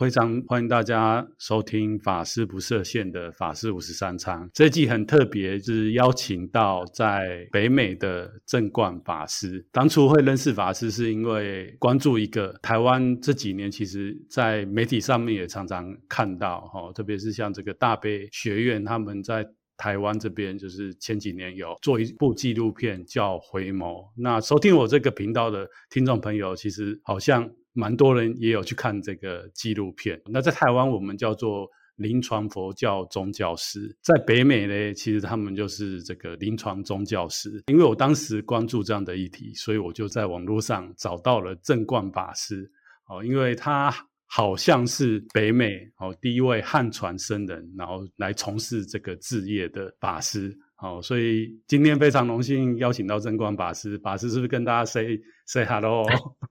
[0.00, 4.48] 非常欢迎大家收听法师不设限的法师五十三参。
[4.54, 9.62] 这一季很特别，就是邀请到在北美的正冠法师。
[9.70, 19.46] 当初会认识法师，是因为关注一个台湾这几年，其实在媒体上面也常常看到，哈，特别是像这个大悲学院，他们在
[19.76, 23.78] 台湾这边，就是前几年有做一部纪录片叫《回眸》。
[24.16, 27.50] 那收听我这个频道的听众朋友，其实好像。
[27.72, 30.20] 蛮多人也有去看这个纪录片。
[30.26, 37.62] 那在台湾，我们叫做临床佛教宗教师；在北美呢，其实他们就是这个临床宗教师。
[37.66, 42.70] 因为我当时关注这样的议题，所以我就在网络上找到了正贯法师。
[43.08, 43.94] 哦，因为他
[44.26, 50.56] 好像是北美哦第一位汉传僧人，然后来从事这个志业的法师。
[50.78, 53.98] 哦，所以今天非常荣幸邀请到正贯法师。
[53.98, 56.06] 法师是不是跟大家 say say hello？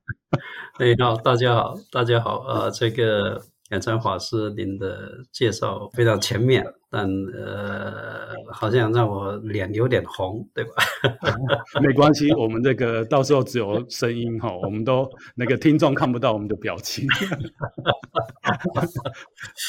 [0.79, 2.43] 你 好，大家好，大家好。
[2.43, 10.71] 呃，这个演禅法师您的介绍非常全面，但呃，好像让我脸有点红，对吧？
[11.81, 17.08] 没关系，我们这个到时候只有声音哈，我们都那个听众看不到我们的表情。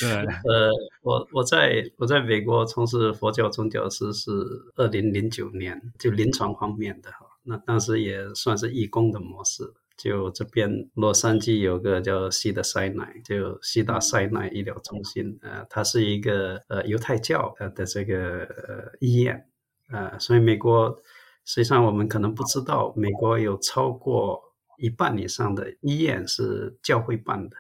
[0.03, 0.71] 对，呃，
[1.03, 4.31] 我我在我在美国从事佛教宗教师是
[4.77, 9.65] 二零零九年，就临床方面的哈，那当时也算是义工的模式。
[10.03, 19.47] 就这边洛杉矶有个叫西德塞奈，就西达塞奈医疗中心，呃，它是一个呃犹太教呃的这个呃医院，
[19.93, 20.99] 呃，所以美国
[21.45, 24.41] 实际上我们可能不知道，美国有超过
[24.79, 27.57] 一半以上的医院是教会办的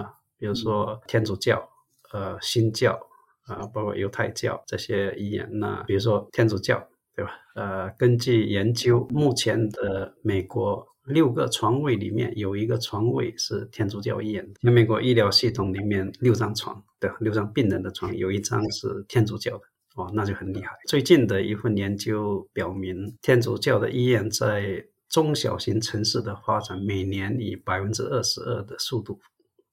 [0.00, 1.68] 啊，比如说天主教、
[2.12, 2.98] 呃新教
[3.44, 5.46] 啊，包括犹太教这些医院。
[5.52, 7.32] 那比如说天主教，对吧？
[7.54, 10.88] 呃，根据研究，目前的美国。
[11.06, 14.60] 六个床位里面有一个床位是天主教医院的。
[14.62, 19.64] 那美国医疗系统里面六张床，对，六张病人的床有一张是天主教的，
[19.96, 20.70] 哦，那就很厉害。
[20.86, 29.20] 最近的一份研究表明，天主教的医院在中小型城市的发展每年以百分之二十二的速度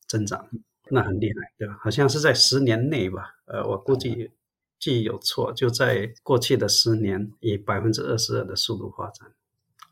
[0.08, 0.50] 增长，
[0.90, 1.78] 那很厉害，对吧？
[1.80, 4.32] 好像是在十年内吧，呃，我估计
[4.80, 9.32] 记忆有错，就在过去的十年以百分之二十二的速度发展。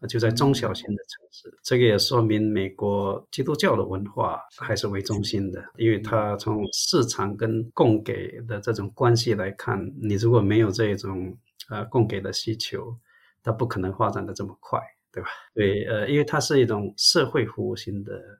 [0.08, 11.36] 就在中小型的城市，这个也说明美国基督教的文化还是为中心的，因为它从市场跟供给的这种关系来看，你如果没有这种
[11.70, 12.96] 呃供给的需求，
[13.42, 14.80] 它不可能发展的这么快，
[15.12, 15.30] 对吧？
[15.56, 18.40] 对，呃，因为它是一种社会服务型的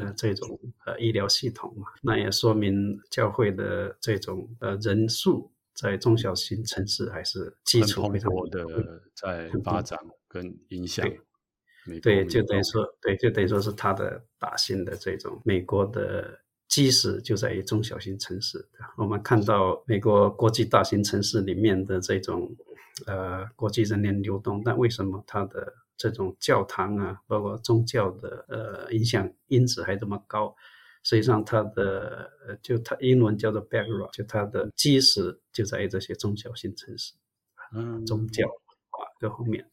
[0.00, 9.98] 呃这种呃医疗系统嘛，那也说明教会的这种呃人数在中小型城市还是基础非常多的在发展。
[10.28, 11.08] 跟影响，
[12.02, 18.68] 对，就等于说，对，就等于说是它的打新的这种美国的基石就在于中小型城市。
[18.96, 22.54] 我们看到美国国际大型城市里面的这种
[23.06, 30.54] 呃国际人员流动，但为什么它的这种教堂啊，包括宗教的呃影响因子还这么高？
[31.04, 37.14] 实际上，它的就它英文叫做 background，就它的基石就在于这些中小型城市，
[37.72, 39.64] 嗯，宗教啊各方面。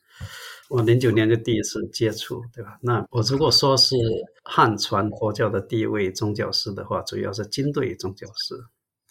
[0.67, 2.79] 我零九年就第一次接触，对吧？
[2.81, 3.95] 那我如果说是
[4.43, 8.55] 汉传佛教的第一位宗教师的话，主要是金队宗教师，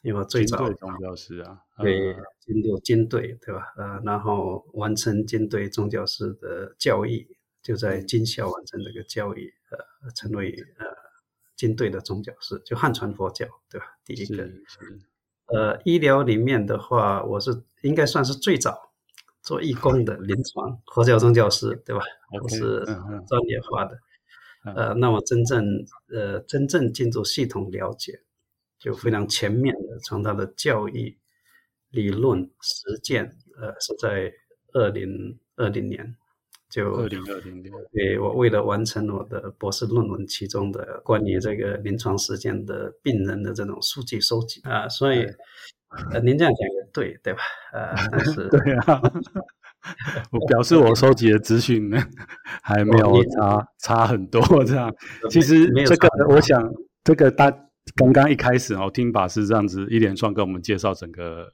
[0.02, 3.72] 因为我最早金宗教师啊，对，金队金队，对吧？
[3.76, 7.24] 呃，然后完成金队宗教师的教育，
[7.62, 10.86] 就在金校完成这个教育，呃，成为呃
[11.54, 13.86] 金队的宗教师，就汉传佛教，对吧？
[14.04, 14.44] 第一个，
[15.54, 18.90] 呃，医疗里面的话，我是应该算是最早。
[19.44, 22.02] 做义工的临床佛教宗教师，对吧？
[22.32, 22.82] 我是
[23.28, 23.98] 专业化的，
[24.74, 25.62] 呃，那么真正
[26.08, 28.22] 呃真正进入系统了解，
[28.78, 31.18] 就非常全面的从他的教育、
[31.90, 34.32] 理论、实践，呃，是在
[34.72, 36.16] 二零二零年，
[36.70, 45.26] 就二零二零年，对，我为了完成我的博士论文，其中的关于这个临床实践的病人的这种数据收集啊，所以。
[46.12, 47.40] 呃，您这样讲也对，对吧？
[47.72, 49.00] 呃，但是 对啊，
[50.32, 51.98] 我表示我收集的资讯呢，
[52.62, 54.92] 还没有差差很多这样。
[55.30, 56.72] 其实这个，我想
[57.04, 57.50] 这个大
[57.96, 61.52] 刚刚一开始哦，听法师这样子一连串跟我们介绍整个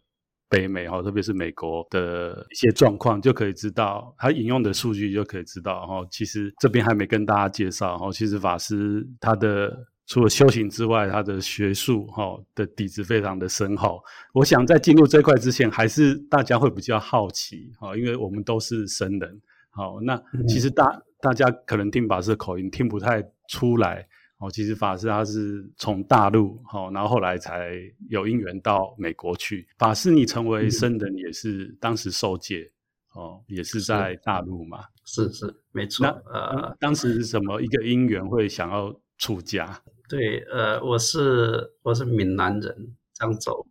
[0.48, 6.06] 北美哦，特别是美国的一些状况，就可以知道他引用的数据就可以知道哦。
[6.10, 9.86] 其实这边还没跟大家介绍哦，其实法师他的。
[10.10, 14.02] 除了修行之外，他的学术哈的底子非常的深厚。
[14.34, 19.40] 我想在进入这块之前，还是大家会比较好奇哈，因为我们都是僧人。
[19.70, 24.04] 好，那其实大大家可能听法师的口音听不太出来
[24.38, 27.70] 哦，其实法师他是从大陆，哦，然后后来才
[28.08, 29.68] 有因缘到美国去。
[29.78, 32.68] 法师，你成为僧人也是当时受戒，
[33.14, 34.80] 嗯、哦，也是在大陆嘛？
[35.04, 36.04] 是是，没错。
[36.04, 39.80] 那呃，当时是什么一个因缘会想要出家？
[40.10, 43.64] 对，呃，我是我是闽南人，漳州，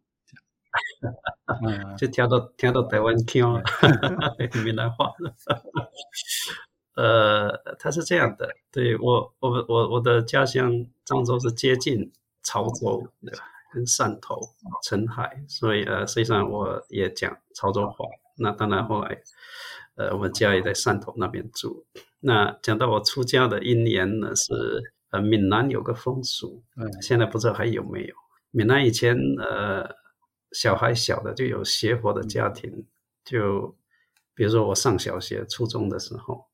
[2.00, 3.62] 就跳到跳到台湾腔了，
[4.64, 5.12] 闽南话。
[6.96, 10.72] 呃，他是这样的，对我，我，我，我的家乡
[11.06, 12.10] 漳州是接近
[12.42, 13.44] 潮州，对吧？
[13.74, 14.40] 跟汕头、
[14.84, 18.06] 澄海，所以呃，实际上我也讲潮州话。
[18.38, 19.22] 那当然后来，
[19.96, 21.86] 呃，我们家也在汕头那边住。
[22.22, 24.54] 那讲到我出家的一年呢，是
[25.12, 28.16] 呃，闽南有个风俗，嗯，现在不知道还有没有。
[28.52, 29.96] 闽南以前呃，
[30.52, 32.86] 小孩小的就有学佛的家庭，
[33.24, 33.76] 就
[34.34, 36.46] 比如说我上小学、初中的时候。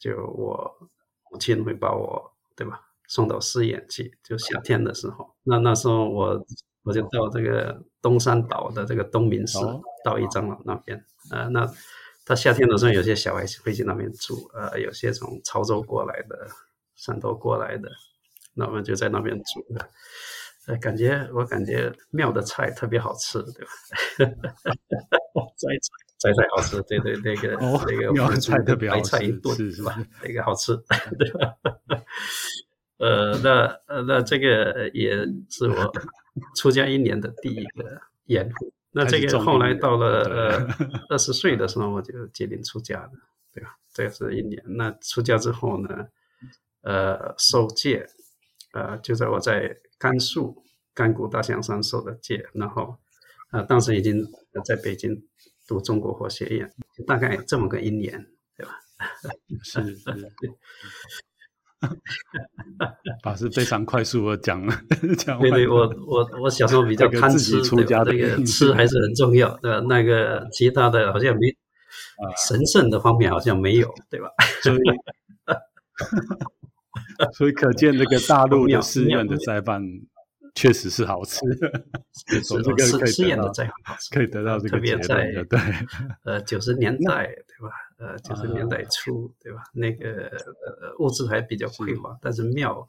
[0.00, 0.88] 就我
[1.30, 4.16] 母亲会把我，对吧，送到寺院去。
[4.24, 6.42] 就夏天的时候，那那时候我
[6.84, 9.58] 我就到这个东山岛的这个东明寺，
[10.02, 11.04] 到一长老那边。
[11.30, 11.70] 呃，那
[12.24, 14.50] 他夏天的时候，有些小孩会去那边住。
[14.54, 16.48] 呃，有些从潮州过来的、
[17.00, 17.88] 汕头过来的，
[18.54, 19.64] 那我们就在那边住。
[20.66, 23.72] 呃，感觉我感觉庙的菜特别好吃，对吧？
[25.56, 25.68] 摘
[26.18, 29.96] 菜菜好吃，对对，那个、哦、那个苗菜特别好吃，白菜一炖是，是吧？
[30.22, 30.76] 那个好吃，
[31.18, 31.54] 对吧？
[32.98, 35.16] 呃，那呃那这个也
[35.48, 35.90] 是我
[36.54, 38.70] 出家一年的第一个缘故。
[38.92, 40.68] 那这个后来到了呃
[41.08, 43.10] 二十岁的时候，我就决定出家了，
[43.54, 43.78] 对吧？
[43.94, 44.62] 这个是一年。
[44.66, 46.06] 那出家之后呢，
[46.82, 48.06] 呃，受戒，
[48.72, 50.62] 呃，就在我在甘肃
[50.94, 52.96] 甘谷大象山受的戒，然后
[53.52, 54.26] 呃，当时已经
[54.64, 55.22] 在北京。
[55.68, 56.68] 读中国佛学院，
[57.06, 58.72] 大概这么个一年，对吧？
[59.62, 60.04] 是是，
[63.22, 64.74] 法师非常快速的讲了，
[65.16, 69.78] 讲对对，我我我小时候比较贪吃，出家的这个吃还是很重要，对吧？
[69.88, 71.56] 那个其他的好像没，
[72.48, 74.28] 神圣的方面好像没有，对吧？
[74.64, 74.78] 所以，
[77.36, 79.82] 所以可见这个大陆的 寺院的斋饭。
[80.52, 81.84] 确实是好吃的，
[82.42, 85.46] 是这个试验的最好吃，可以得到这个结论。
[85.46, 85.60] 对，
[86.24, 87.70] 呃，九十年代对吧？
[87.98, 89.62] 呃，九十年代初对吧？
[89.72, 92.84] 那个呃物质还比较匮乏，但是庙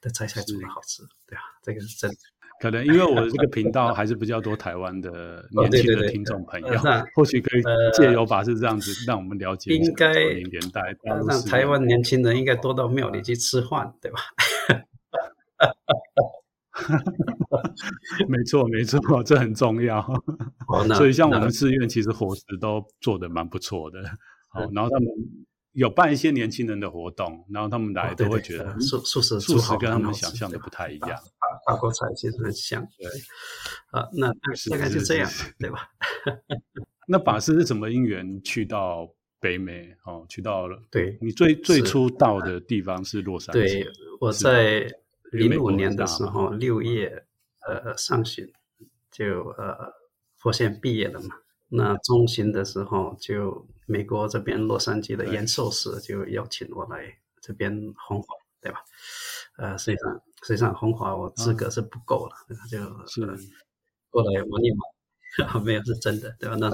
[0.00, 1.42] 的斋菜最好吃，对吧？
[1.62, 2.16] 这个是真的。
[2.64, 6.68] 可能因为我这个频道还是比较多台湾的 年轻的听众朋友，
[7.14, 7.62] 或许可以
[7.92, 10.80] 借由法师这样子，让我们了解应该年代，
[11.28, 14.18] 让台湾年轻人应该多到庙里去吃饭，对吧？
[18.28, 19.98] 没错，没错，这很重要。
[20.68, 23.98] 哦、所以像我们寺院，其实伙食都做得蛮不错的。
[24.48, 25.06] 好，然后他们
[25.74, 31.18] 有办一些年轻人的活动，然后他们来都会觉得素素食素食跟他们想象的不太一样。
[31.66, 32.86] 法国菜其实很像。
[32.98, 33.06] 对，
[33.90, 34.28] 啊，那
[34.70, 35.90] 大概就这样，对吧？
[37.06, 39.94] 那法师是什么因缘去到北美？
[40.04, 40.82] 哦，去到了。
[40.90, 43.84] 对，你最最初到的地方是洛杉矶。
[43.84, 43.86] 对，
[44.20, 44.90] 我在。
[45.32, 47.26] 零五年的时候，六月，
[47.66, 48.48] 呃，上旬
[49.10, 49.92] 就呃，
[50.36, 51.34] 佛学毕业了嘛。
[51.76, 57.04] 那中旬的时候，就美国这边洛杉矶的延寿寺就邀请我来
[57.40, 57.72] 这边
[58.06, 58.28] 弘法，
[58.60, 58.80] 对吧？
[59.56, 63.36] 呃，实际上实际上弘法我资格是不够了，嗯、就、呃、
[64.10, 66.56] 过来玩一玩， 没有是真的，对吧？
[66.56, 66.70] 那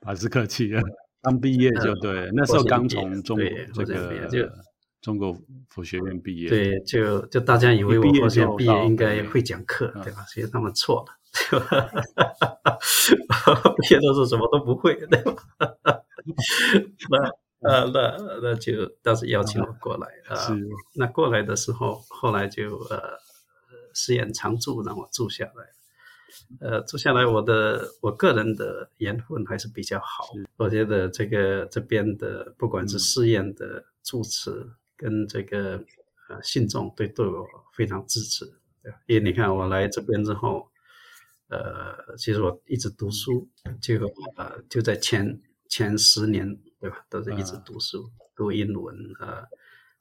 [0.00, 0.82] 法师 客气了，
[1.22, 4.48] 刚毕业就对，呃、那时候刚从中国这个就。
[5.04, 5.36] 中国
[5.68, 10.24] 佛学院毕业，对，就就大家以为我佛学院毕业应该会讲课，对吧？
[10.32, 11.12] 其实他们错了，
[11.50, 11.90] 对吧？
[13.78, 15.36] 毕业都是什么都不会，对吧？
[17.10, 20.36] 那呃，那那就当时邀请我过来啊。
[20.36, 20.52] 是。
[20.94, 23.18] 那过来的时候，后来就呃，
[23.94, 25.72] 寺院常住，让我住下来。
[26.60, 30.28] 呃，住下来，我的我个人的缘分还是比较好。
[30.56, 34.70] 我觉得这个这边的不管是寺院的住持。
[34.96, 35.84] 跟这个
[36.28, 38.44] 呃信众对对我非常支持，
[38.80, 38.98] 对吧？
[39.06, 40.70] 因为你看我来这边之后，
[41.48, 43.48] 呃，其实我一直读书，
[43.80, 43.94] 就
[44.36, 47.04] 呃就在前前十年，对吧？
[47.08, 49.44] 都是一直读书，读英文，呃，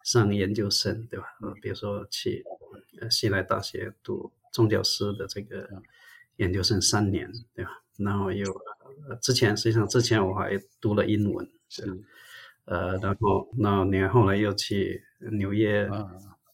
[0.04, 1.26] 上研究生，对吧？
[1.42, 2.44] 呃，比如说去
[3.00, 5.68] 呃西来大学读宗教师的这个
[6.38, 7.72] 研究生三年，对吧？
[7.98, 8.50] 然后又
[9.08, 12.04] 呃之前实际上之前我还读了英文，是。
[12.66, 16.10] 呃，然后那年后来又去纽约，啊、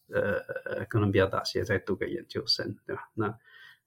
[0.08, 3.12] 呃，哥伦比亚大学再读个研究生，对吧？
[3.14, 3.38] 那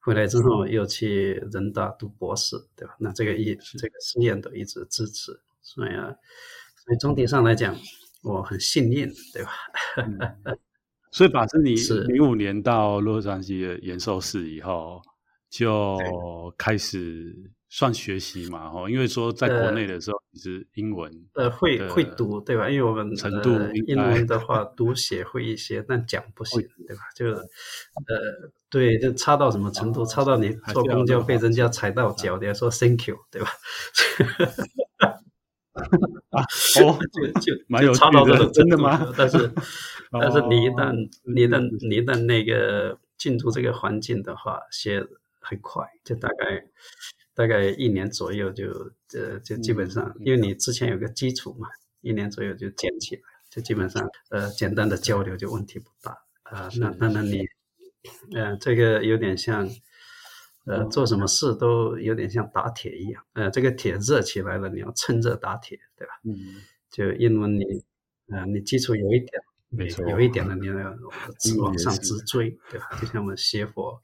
[0.03, 2.97] 回来之后又去人大读博士，对吧？
[2.99, 5.33] 那这个一这个寺院都一直支持，
[5.63, 6.13] 所以啊，
[6.85, 7.77] 所以总体上来讲，
[8.25, 9.51] 我很幸运，对吧？
[11.13, 11.75] 所以法师，你
[12.13, 15.01] 零五年到洛杉矶的延寿寺以后，
[15.49, 15.99] 就
[16.59, 17.33] 开始
[17.75, 18.69] 算学习嘛？
[18.69, 22.69] 哈，因为说在国内的时候，你是英文呃会会读对吧？
[22.69, 27.01] 因为我们程度、呃、英文的 话读写会一些，但讲不行对吧？
[27.17, 27.43] 就呃
[28.69, 30.05] 对，就差到什么程度？
[30.05, 33.49] 差到你坐公交被人家踩到脚，你要说 thank you 对吧？
[36.29, 36.43] 啊，
[36.83, 39.11] 哦，就就蛮有差到这种真的吗？
[39.17, 39.51] 但是，
[40.11, 40.93] 但是你一旦
[41.25, 45.07] 你一旦你一旦那个进入这个环境的话，学
[45.43, 46.65] 很快，就大概
[47.35, 48.69] 大概一年左右就
[49.15, 51.69] 呃就基本上，因为你之前有个基础嘛，
[52.01, 56.13] 一年左右就建起来，就基本上呃简单的交流就问题不大
[56.45, 56.71] 啊。
[56.81, 57.47] 那那那你
[58.35, 59.69] 呃这个有点像。
[60.65, 66.13] 呃，做什么事都有点像打铁一样，呃，这个铁热起来了，你要趁热打铁，对吧？
[66.23, 67.65] 嗯，就因为你，
[68.33, 69.31] 呃，你基础有一点，
[69.71, 70.75] 没错，有一点的，你要
[71.59, 72.97] 往上直追，对吧？
[73.01, 74.01] 就像我们学佛、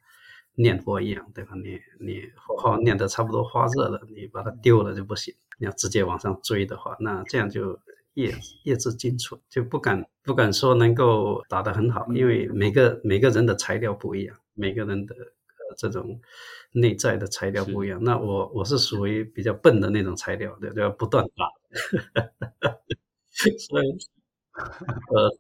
[0.59, 1.55] 念佛一样，对吧？
[1.55, 7.79] 你你佛号念得差不多发热了，你把它丢了就不行，你要直接往上追的话，那这样就
[8.15, 8.35] 业
[8.65, 15.15] 业之精纯，就不敢不敢说能够打得很好，因为每个每个人的材料不一样，每个人的。
[15.77, 16.19] 这种
[16.73, 21.47] 内在的材料不一样，那我我是属于比较笨的那种材料，对，要不断打，
[23.59, 23.87] 所以，
[25.11, 25.39] 呃，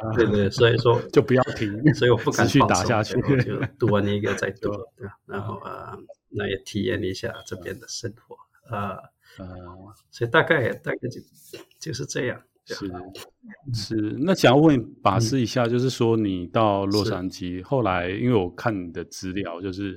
[0.14, 5.18] 对对，所以说 就不要停，所以我不敢继续打下去，就 读完一个再读，对吧？
[5.26, 5.98] 然后啊、呃，
[6.30, 8.36] 那也体验一下这边的生活
[8.74, 8.96] 啊，
[9.38, 11.20] 呃呃、所以大概大概就
[11.78, 12.42] 就是这样。
[12.70, 12.86] 是
[13.72, 19.96] 是，那想要问法师一下，就是说你到洛杉矶，后来因为我看你的资料，就是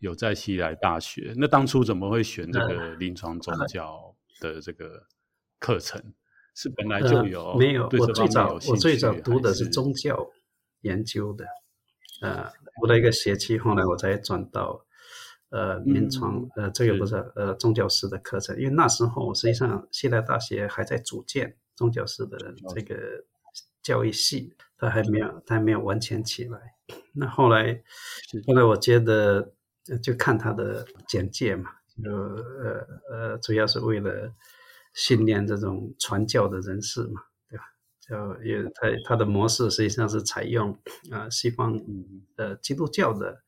[0.00, 5.02] 有在西来大学，那当初怎么会选这个临床宗教的这个
[5.58, 5.98] 课程？
[6.54, 7.56] 是本来就有？
[7.56, 10.30] 没有，我最早我最早读的是宗教
[10.82, 11.44] 研究的，
[12.22, 14.84] 呃，读了一个学期，后来我才转到
[15.50, 21.56] 呃临床，呃，这个不是呃宗教师的课程，因为那时候实际上西来大学还在组建。
[21.76, 22.36] 宗教师的
[22.74, 23.24] 这个
[23.82, 26.60] 教育系，他还没有，他还没有完全起来。
[27.14, 27.82] 那后来，
[28.46, 29.54] 后来我觉得，
[30.02, 31.70] 就看他的简介嘛，
[32.04, 34.30] 就呃呃，主要是为了
[35.00, 37.64] 训练这种传教的人士嘛，对吧？
[38.06, 40.72] 就因为他他的模式实际上是采用
[41.10, 41.80] 啊、呃、西方
[42.36, 43.42] 呃基督教的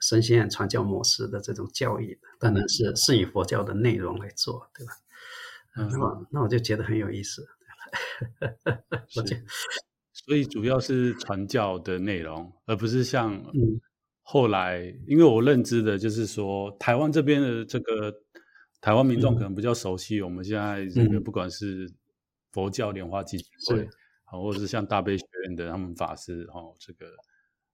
[0.00, 4.92] 神学院传教模式的这种教义，当然是是以佛教的内容来做，对吧？
[5.76, 7.46] 嗯，那那我就觉得很有意思。
[10.12, 13.40] 所以主要是传教的内容，而不是像
[14.22, 18.23] 后来，嗯、因为我认知的就是说，台湾这边的这个
[18.84, 21.90] 台湾民众可能比较熟悉，我们现在这个不管是
[22.52, 23.88] 佛教莲花基金会，
[24.24, 27.06] 好、嗯，或者是像大悲学院的他们法师，哈，这个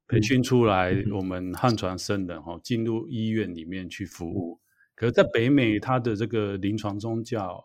[0.06, 4.60] 培训出来，我们汉传僧人哈，进入医院里面去服务。
[4.94, 7.60] 可是，在北美，他的这个临床宗教。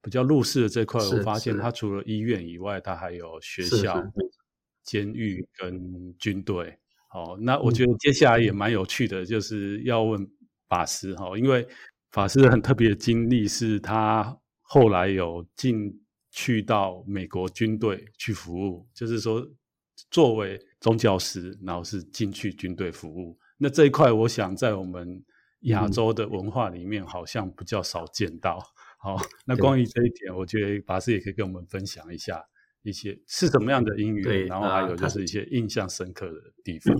[0.00, 4.02] 比较入世的这块，我发现它除了医院以外，它还有学校、
[4.82, 6.78] 监狱跟军队。
[7.08, 10.28] 好，那我觉得接下来也蛮有趣的，就是要问
[10.68, 11.66] 法师哈，因为
[12.14, 19.44] 法师很特别的经历是，他后来有进去到美国军队去服务，就是说
[20.12, 23.36] 作为宗教师，然后是进去军队服务。
[23.58, 25.24] 那这一块，我想在我们
[25.62, 28.60] 亚洲的文化里面，好像比较少见到。
[29.00, 32.40] 好，那关于这一点，我觉得法师也可以跟我们分享一下
[32.84, 36.94] 一些是什么样的因缘，对，然后还有就是一些印象深刻的地方。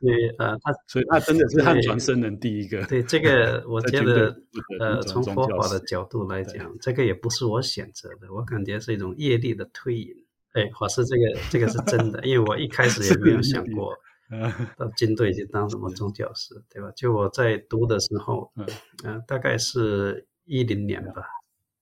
[0.00, 2.84] 对，呃，他 所以他真的是汉传僧人第一个。
[2.86, 4.36] 对，这个我觉得，
[4.78, 10.08] 呃，从佛法的角度来讲，这个也不是我选择的，我感觉是一种业力的推引。
[10.52, 13.94] 哎，法师，这个这个是真的，因为我一开始也没有想过
[14.76, 16.90] 到军队去当什么宗教师，对吧？
[16.96, 18.66] 就我在读的时候，嗯，
[19.04, 21.22] 呃，大概是一零年吧。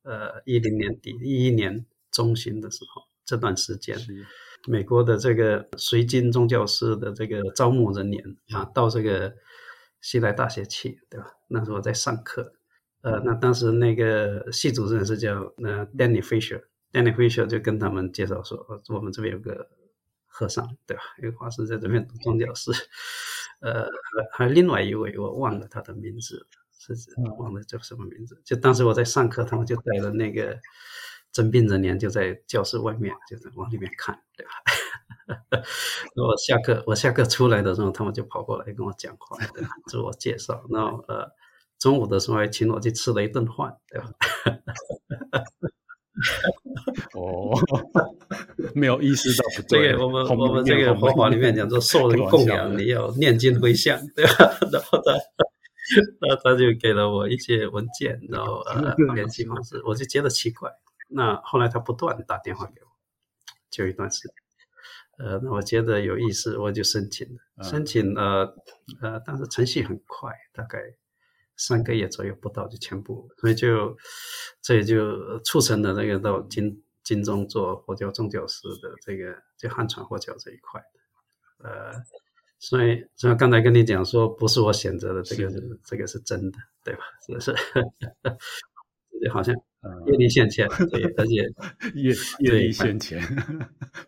[0.02, 3.96] 呃，一零年底，一一年中旬的时候，这段时间，
[4.66, 9.34] 美国的这个随军宗教师的这个招募人员啊，到这个
[10.00, 11.26] 西来大学去，对吧？
[11.48, 12.54] 那时候在上课，
[13.02, 19.68] 呃，那当时那个系主任是叫呃 Danny Fisher，Danny Fisher 就跟他们介绍说，我们这边有个
[20.26, 21.02] 和尚，对吧？
[21.22, 22.72] 有个法师在这边读宗教师，
[23.60, 23.86] 呃，
[24.32, 26.46] 还有另外一位我忘了他的名字。
[26.86, 26.92] 是
[27.38, 28.38] 忘了叫什么名字。
[28.44, 30.60] 就当时我在上课，他们就带了那个
[31.34, 34.52] 征兵人员，就在教室外面，就在往里面看，对吧？
[36.14, 39.70] 那我下课，我下课出来的时候，他们就跑过来跟我讲话，对吧？
[39.88, 40.64] 自我介绍。
[40.70, 41.28] 然后呃，
[41.80, 44.12] 中午的时候还请我去吃了一顿饭，对吧？
[47.14, 47.50] 哦，
[48.72, 49.90] 没有意识到不对。
[49.90, 54.56] 这个我们我们这个佛法里面讲说，受人供养，你要念经回向，对吧？
[54.70, 55.12] 然后他，
[56.20, 60.70] 那他就给了我一些文件，然后呃联系方式，我就觉得奇怪。
[61.08, 62.88] 那后来他不断打电话给我，
[63.70, 64.34] 就一段时间。
[65.16, 68.52] 呃，那我觉得有意思，我就申请了，申请呃，
[69.00, 70.80] 呃，但是程序很快，大概
[71.56, 73.96] 三个月左右不到就全部，所以就
[74.60, 80.82] 这也就促成了那个到金金钟做佛教宗教师的这个就汉传佛教这一块，
[81.58, 81.92] 呃，
[82.58, 87.04] 所以所以刚才跟你讲说不是我选择的，这个是，这个是真的，对吧？
[87.24, 87.54] 是是，
[89.24, 89.54] 就好像
[90.06, 91.34] 业力现前，对，而且
[91.94, 93.20] 业业力现前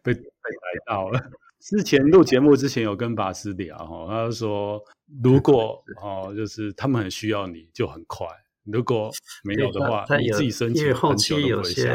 [0.03, 0.15] 被。
[0.47, 1.21] 被逮到了
[1.59, 4.81] 之前录节目之前有跟法师聊哈，他就说
[5.21, 8.25] 如果哦就是他们很需要你就很快，
[8.63, 9.11] 如果
[9.43, 11.89] 没有的话你自己申请，因为后期有些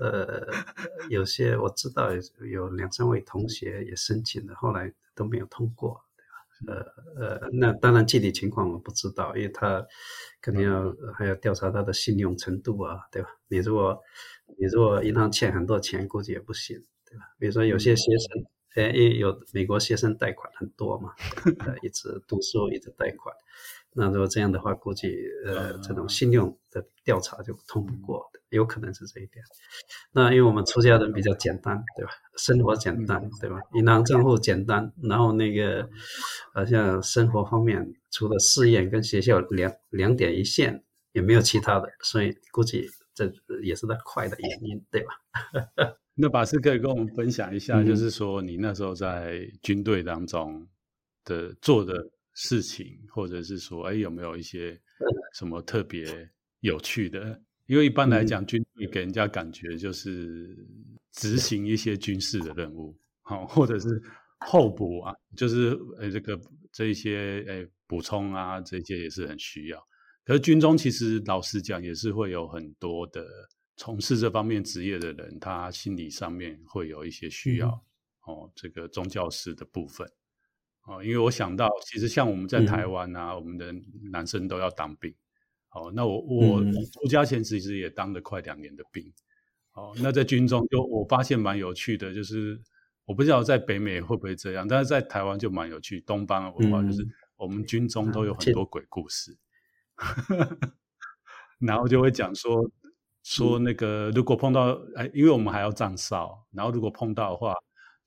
[0.00, 0.48] 呃
[1.10, 2.08] 有些我知道
[2.50, 6.02] 有两三位同学也申请了，后来都没有通过？
[6.66, 6.74] 呃
[7.38, 9.86] 呃，那当然具体情况我不知道，因为他
[10.40, 13.28] 肯定要还要调查他的信用程度啊，对吧？
[13.48, 13.98] 你如果
[14.58, 16.76] 你如果银行欠很多钱，估计也不行。
[17.10, 17.24] 对吧？
[17.38, 21.10] 比如说有些学生，哎，有美国学生贷款很多嘛，
[21.64, 23.34] 呃，一直读书一直贷款，
[23.98, 25.12] 那如果这样的话，估计
[25.44, 29.44] 呃，这种信用的调查就通不过的，有可能是这一点。
[30.12, 32.12] 那因为我们出家人比较简单，对吧？
[32.36, 33.58] 生活简单，对吧？
[33.74, 35.90] 银行账户简单，然后那个
[36.54, 43.32] 好像生活方面，除了寺院跟学校两两点一线，也没有其他的，所以估计这
[43.64, 45.14] 也是他快的原因，对吧？
[46.14, 50.68] 那法师可以跟我们分享一下，就是说你那时候在军队当中
[51.24, 54.80] 的做的事情，或者是说，哎，有没有一些
[55.34, 56.06] 什么特别
[56.60, 57.42] 有趣的？
[57.66, 60.56] 因为一般来讲，军队给人家感觉就是
[61.10, 64.00] 执行一些军事的任务，好，或者是
[64.38, 66.40] 候补啊，就是呃这个
[66.70, 69.88] 这一些呃补充啊，这些也是很需要。
[70.24, 73.26] 可是军中其实老实讲，也是会有很多的。
[73.76, 77.68] 从事这方面职业的人，他心理上面会有一些需要、
[78.28, 78.52] 嗯、哦。
[78.54, 80.08] 这个宗教师的部分
[80.88, 83.72] 哦，因为我想到，其实像我们在台湾啊，嗯、我们的
[84.10, 85.14] 男生都要当兵。
[85.70, 89.12] 哦，那我我出家前其实也当了快两年的兵。
[89.74, 92.58] 哦，那在军中就我发现蛮有趣的，就是
[93.04, 96.00] 我不知道在北美会不会这样，但是在台湾就蛮有趣。
[96.00, 99.36] 东方的文化就是我们军中都有很多鬼故事，
[100.30, 100.58] 嗯、
[101.68, 102.70] 然后就会讲说。
[103.24, 107.52] 说那个，如果碰到哎，因为我们还要站哨，然后如果碰到的话，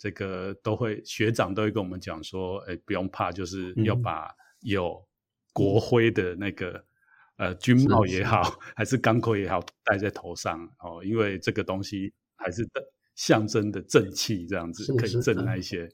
[0.02, 5.00] 这个都会学长都会跟我们讲说，哎，不用怕，就是要把有
[5.54, 6.72] 国徽的那个、
[7.38, 8.42] 嗯、呃军帽也好，
[8.76, 12.68] 还是钢盔也好，戴在头上哦，因为这个东西还是
[13.14, 15.88] 象征的正气，这样子可以镇那一些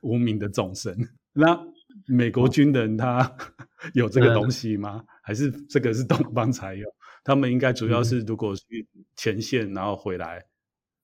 [0.00, 0.96] 无名的众生。
[1.34, 1.60] 那
[2.06, 3.30] 美国军人他
[3.92, 5.04] 有这个东西吗？
[5.04, 6.88] 嗯、还是这个是东方才有？
[7.22, 10.42] 他们应该主要是，如果去前线，然后回来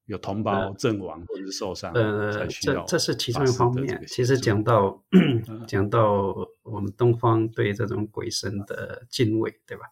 [0.06, 2.46] 有同胞阵亡或者是受伤，呃。
[2.46, 4.02] 这这是其中一方面。
[4.06, 5.04] 其实讲到
[5.66, 9.84] 讲到我们东方对这种鬼神的敬畏，对吧？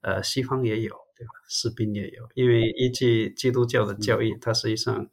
[0.00, 1.30] 呃，西方也有，对吧？
[1.48, 5.08] 士兵也有，因为依据基督教的教义，它实际上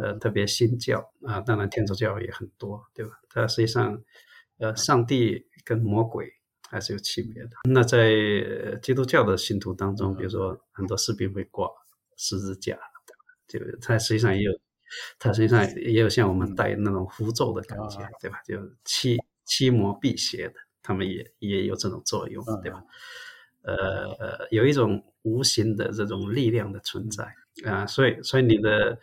[0.00, 3.12] 呃特别新教啊，当然天主教也很多，对吧？
[3.28, 4.02] 它实际上
[4.58, 6.32] 呃，上帝跟魔鬼。
[6.68, 7.50] 还是有区别的。
[7.70, 8.10] 那在
[8.82, 11.68] 基督教的信徒当中，比如说很多士兵会挂
[12.16, 12.76] 十字架，
[13.48, 14.52] 就它实际上也有，
[15.18, 18.40] 它实际上也有像我们带那种符咒的感觉，对吧？
[18.44, 22.82] 就驱驱魔辟邪的，他们也也有这种作用，对吧？
[23.62, 27.24] 呃，有一种无形的这种力量的存在。
[27.64, 28.98] 啊、呃，所以，所以你的，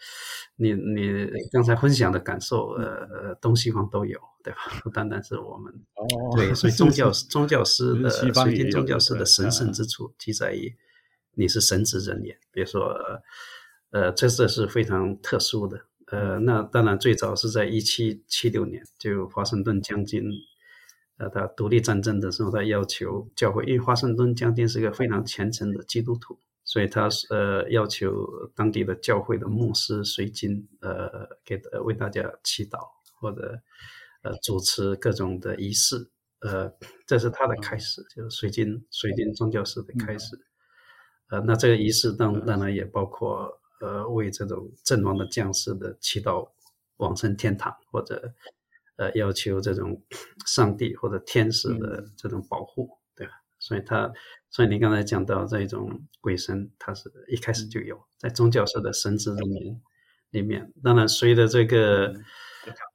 [0.58, 4.60] 你你刚才分享的感受，呃，东西方都有，对吧？
[4.84, 6.06] 不 单单是我们，哦、
[6.38, 10.72] 对，所以 宗教宗教师的水晶宗教师的神圣之处，即在于
[11.34, 12.38] 你是神职人员。
[12.52, 13.20] 比如说，呃，
[14.16, 15.80] 这这是非常特殊的。
[16.08, 20.24] 呃，那当然最早是在一七七六年，就华盛顿将军，
[21.18, 26.38] 呃，他独立战争的时候，他要求教会，因为华盛顿将军是一个非常虔诚的基督徒。
[26.66, 28.26] 所以他呃要求
[28.56, 32.80] 当地的教会的牧师随军呃给为大家祈祷
[33.20, 33.60] 或者
[34.24, 35.98] 呃主持各种的仪式
[36.40, 36.72] 呃
[37.06, 40.38] 这是他的开始，就是随军随军宗教式的开始，
[41.30, 46.50] 呃那这个仪式当当然也包括呃为这种阵亡的将士的祈祷
[46.98, 48.34] 往生天堂或者
[48.96, 50.02] 呃要求这种
[50.48, 52.98] 上帝或者天使的这种保护。
[53.16, 54.12] 对吧所以他，
[54.50, 59.82] 所以你刚才讲到这种鬼神，他是一开始就有在宗教式的神职人员
[60.32, 60.74] 里面。
[60.84, 62.14] 当然，随着这个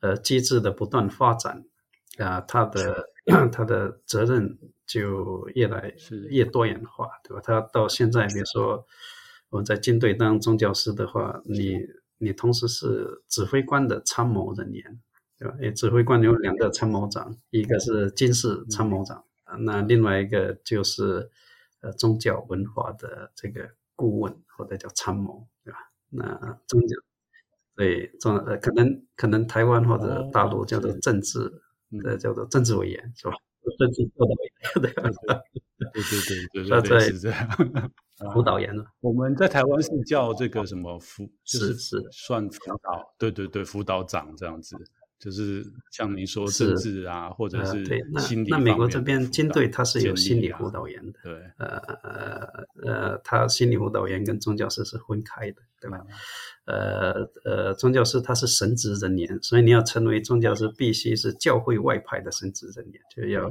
[0.01, 1.64] 呃机制的不断发展，
[2.18, 3.09] 啊，他的
[3.53, 5.94] 他的责任就越来
[6.29, 7.40] 越多元化，对吧？
[7.42, 8.85] 他到现在，比如说
[9.50, 11.78] 我们在军队当宗教师的话，你
[12.18, 15.00] 你同时是指挥官的参谋人员，
[15.38, 15.54] 对吧？
[15.61, 19.24] 诶，指挥官有两个参谋长，一个是军事参谋长。
[19.61, 21.30] 那另外一个就是，
[21.80, 25.78] 呃，宗教文化的这个顾问或者叫参谋，对吧？
[26.11, 26.96] 那宗教，
[27.74, 31.38] 对，宗呃，可能可能台湾或者大陆叫做政治，
[32.04, 33.34] 呃、嗯，叫做政治委员是吧？
[33.78, 35.40] 政治做的委员，对吧？
[35.92, 36.20] 对对
[36.52, 37.48] 对对对，是 这样。
[38.33, 44.76] 辅导员了，我们在台湾是叫这个什么辅，是是算辅导，对对对，辅导长这样子。
[45.18, 47.85] 就是像您说政治啊，或者是
[48.20, 52.48] 心理、呃、那，那美国这边军队他是有心理辅导员的，对，呃呃
[52.85, 56.00] 呃，他心理辅导员跟宗教师是分开的，对吧？
[56.66, 63.42] 呃呃，宗教师他是神职人员，所以你要成为宗教师，必须是教会外派的神职人员，就要，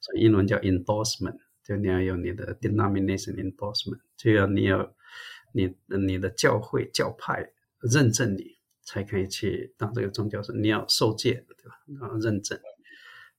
[0.00, 4.94] 所以英文叫 endorsement，就你要有你的 denomination endorsement，就要你要
[5.52, 7.50] 你你的教会教派
[7.80, 8.54] 认证你。
[8.86, 11.80] 才可以去当这个宗教师，你要受戒，对吧？
[11.98, 12.60] 然后认证，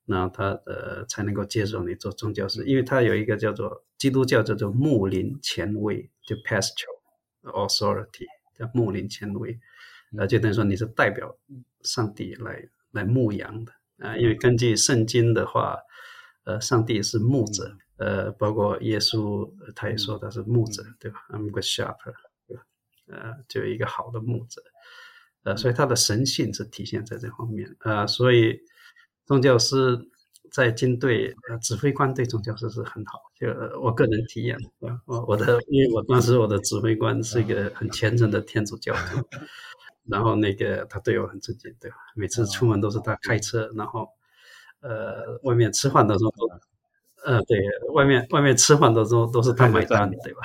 [0.07, 6.97] 然后他呃才能够接受你做宗教师，因为他有一个叫做基督教叫做牧灵权威，就 pastoral
[7.43, 8.25] authority，
[8.57, 9.59] 叫牧灵权威，
[10.09, 11.37] 那，就等于说你是代表
[11.83, 15.77] 上帝来来牧羊的啊、呃，因为根据圣经的话，
[16.45, 22.15] 呃，上帝是牧者，呃，包括耶稣他也说他是牧者，对吧？I'm good shepherd，
[22.47, 22.63] 对吧？
[23.07, 24.61] 呃，就一个好的牧者。
[25.43, 27.75] 呃，所以他的神性是体现在这方面。
[27.79, 28.59] 呃，所以
[29.25, 30.09] 宗教师
[30.51, 33.19] 在军队，呃，指挥官对宗教师是很好。
[33.39, 33.47] 就
[33.79, 39.21] 我个人体验，啊，我我的，因为我当时我的指挥官是一个很虔诚的天主教徒，
[40.09, 41.97] 然后那个他对我很尊敬，对吧？
[42.15, 44.07] 每次出门都是他开车，然后
[44.79, 46.49] 呃，外面吃饭的时候都，
[47.25, 47.59] 呃，对，
[47.93, 50.41] 外面外面吃饭的时候都是他买单， 对吧？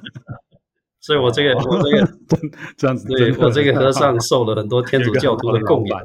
[1.00, 2.08] 所以我这个我这个
[2.76, 6.00] 这样子，对我这个和尚受了很多天主教徒的供养。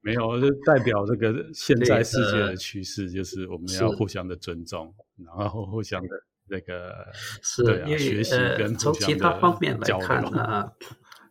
[0.00, 4.94] 没有，就代表这个现在世界的趋势，就是我们要互相的尊重，
[5.36, 6.08] 然后互相的
[6.48, 6.94] 那个
[7.42, 7.64] 是
[7.98, 10.70] 学习跟从其他方面来看啊，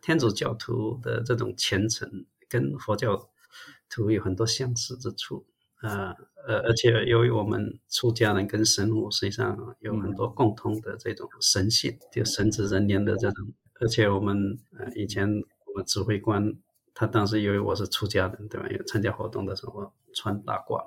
[0.02, 3.18] 天主教徒的这种虔诚跟佛教
[3.88, 5.46] 徒有很多相似之处。
[5.82, 6.14] 呃
[6.46, 15.28] 呃，而且由于我们出家人跟神父实际上有很多共通的这种神性，嗯、就神职人员的这种，而且我们呃以前
[15.66, 16.56] 我们指挥官
[16.94, 18.66] 他当时以为我是出家人，对吧？
[18.68, 20.82] 有参加活动的时候穿大褂，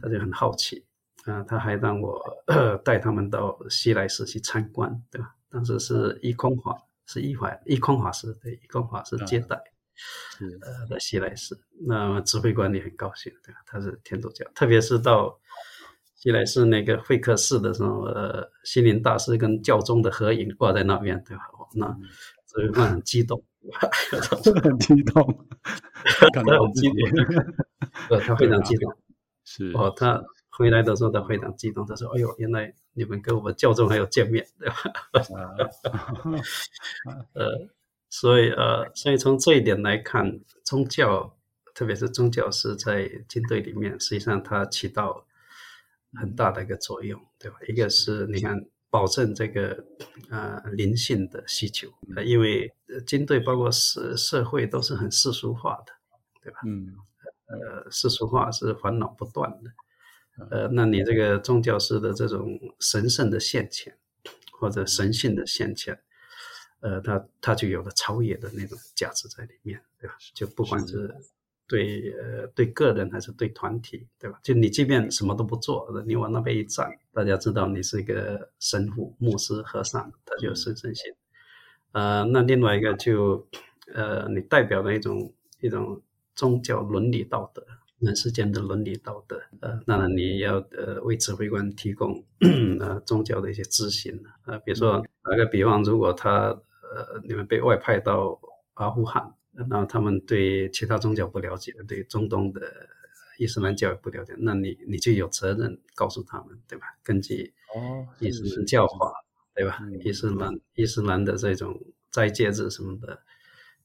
[0.00, 0.86] 他就很好奇，
[1.24, 2.22] 啊、呃，他还让我
[2.84, 5.34] 带他们到西来寺去参观，对吧？
[5.50, 9.60] 当时是一空法，是一怀一空法师，对，一空法师接待。
[10.62, 13.60] 呃的西来寺，那么指挥官也很高兴，对吧？
[13.66, 15.38] 他是天主教，特别是到
[16.14, 21.42] 西来寺那个会客室的时候，呃，心灵大师跟教宗的合影挂在那边，对吧？
[21.74, 21.86] 那
[22.46, 23.42] 指挥官很激动，
[24.62, 25.46] 很激动，
[26.32, 26.96] 感到很激动，
[28.10, 28.92] 呃，他非常激动，
[29.44, 34.76] 是哦，他回来的时候他非常激动，他说：“哎呦，原来你们跟我们教宗还有见面，对吧？”
[37.34, 37.68] 呃。
[38.08, 41.36] 所以，呃，所以从这一点来看，宗教，
[41.74, 45.26] 特别是宗教师在军队里面，实际上它起到
[46.14, 47.58] 很大的一个作用，对吧？
[47.68, 49.84] 一个是你看，保证这个
[50.30, 52.72] 呃灵性的需求，呃，因为
[53.06, 55.92] 军队包括社社会都是很世俗化的，
[56.42, 56.60] 对吧？
[56.64, 56.94] 嗯，
[57.48, 63.98] 呃，世俗化是烦恼不断的，呃，那你这个宗教师的这种神圣的现前，
[64.52, 66.00] 或者神性的现前。
[66.86, 70.14] 呃，他他就有了超越的那种价值在里面，对吧？
[70.34, 71.12] 就不管是
[71.66, 74.38] 对呃对个人还是对团体，对吧？
[74.40, 81.12] 就你即便什么都不做，你往那边一站，大家知道你是一个神父、牧师、和尚，他就有神圣性。
[81.90, 83.44] 呃，那另外一个就
[83.92, 86.00] 呃，你代表了一种一种
[86.36, 87.66] 宗教伦理道德，
[87.98, 89.40] 人世间的伦理道德。
[89.60, 92.22] 呃，当然你要呃为指挥官提供
[92.78, 96.56] 呃宗教的一些咨询啊、呃，比如说打个比方，如果他
[96.94, 98.38] 呃，你们被外派到
[98.74, 102.60] 阿富汗，然后他们对其他宗教不了解，对中东的
[103.38, 106.86] 伊斯兰教也不了解，那你你就有责任告诉他们，对吧？
[107.02, 109.12] 根据哦伊斯兰教法，
[109.54, 109.80] 对吧？
[110.04, 113.18] 伊斯兰伊斯兰的这种斋戒日什么的，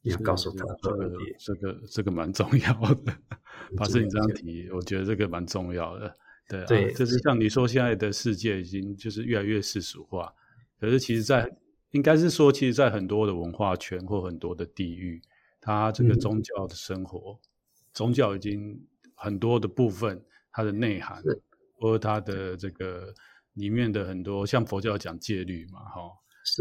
[0.02, 0.78] 你要告诉他们。
[0.82, 1.10] 这个
[1.40, 2.74] 这个这个蛮重要
[3.06, 3.14] 的，
[3.78, 6.16] 法师你这样提，我觉得这个蛮重要的。
[6.68, 10.34] 对，就是像你说，现在的世界已经就是越来越世俗化。
[10.82, 11.58] 可是其实在，在
[11.92, 15.22] 应该是说，其实，在很多的文化圈或很多的地域，
[15.60, 17.44] 它这个宗教的生活，嗯、
[17.94, 18.82] 宗教已经
[19.16, 21.22] 很多的部分，它的内涵，
[21.80, 23.14] 或者它的这个
[23.54, 26.02] 里面的很多，像佛教讲戒律嘛，哈，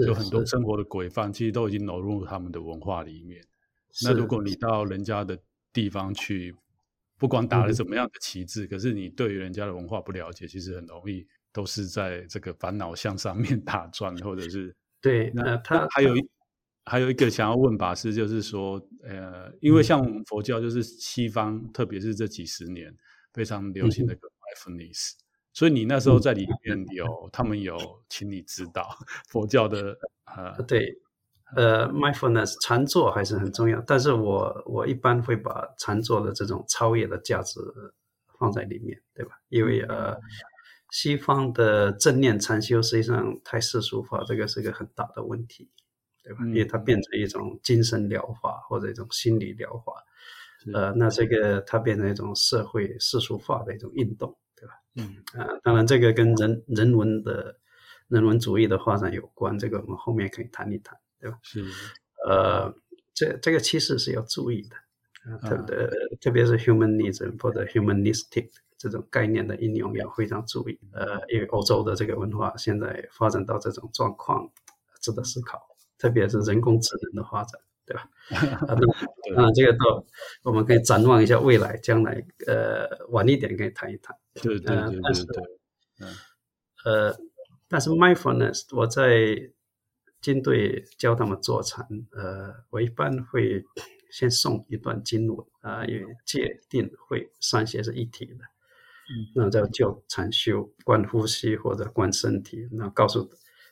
[0.07, 3.41] 有很多生活的规范，其实都已经融入他们的文化里面。
[4.05, 5.39] 那如果你到人家的
[5.73, 6.55] 地方去，
[7.17, 15.31] 不管打了什么样的旗帜，嗯，可是你对于人家的文化不了解，其实很容易都是在这个烦恼向上面 打转，或者是对。
[15.35, 16.29] 那他还有一
[16.85, 22.95] 还有一个想要问法师，就是说，呃，因为像佛教就是西方，嗯，特别是这几十年
[23.33, 25.17] 非常流行的个 mindfulness，嗯，
[25.53, 27.77] 所以你那时候在里面有，嗯，他们有
[28.09, 28.97] 请你指导
[29.29, 29.97] 佛教的
[30.37, 31.01] 呃，对。
[31.57, 37.59] 呃，mindfulness 禅坐还是很重要，但是我我一般会把禅坐的这种超越的价值
[38.39, 39.33] 放在里面，对吧？
[39.49, 40.17] 因为呃，
[40.91, 45.69] 西方的正念禅修实际上太世俗化，这个是一个很大的问题，
[46.23, 46.45] 对吧？
[46.47, 49.93] 因为它变成一种精神疗法或者一种心理疗法，
[50.73, 54.75] 呃，那这个它变成一种社会世俗化的一种运动，对吧？
[54.97, 57.57] 嗯，啊，当然这个跟人人文的
[58.09, 60.99] 人文主义的发展有关，这个我们后面可以谈一谈。
[61.21, 61.39] 对吧？
[61.43, 61.63] 是，
[62.27, 62.75] 呃，
[63.13, 64.77] 这这个趋势是要注意的，
[65.27, 68.49] 呃、特别、啊、特别是 humanism 或者 humanistic
[68.81, 70.81] 这种概念的应用要非常注意。
[70.93, 74.51] 呃，因为欧洲的这个文化现在发展到这种状况，
[75.03, 75.61] 值得思考。
[75.99, 78.09] 特别是人工智能的发展，对吧？
[78.67, 78.75] 啊，
[79.37, 80.05] 那啊，这个到
[80.45, 84.17] 我们可以展望一下未来，将来呃晚一点可以谈一谈。
[84.35, 85.59] 对对对对对。
[86.01, 86.09] 嗯。
[86.87, 87.17] 呃，
[87.69, 89.53] 但是 mindfulness 我在。
[90.23, 93.65] 军队教他们坐禅，呃，我一般会
[94.11, 98.45] 先诵一段经文啊，因为戒定慧三学是一体的，嗯，
[99.35, 103.31] 那叫叫禅修，观呼吸或者观身体，那告诉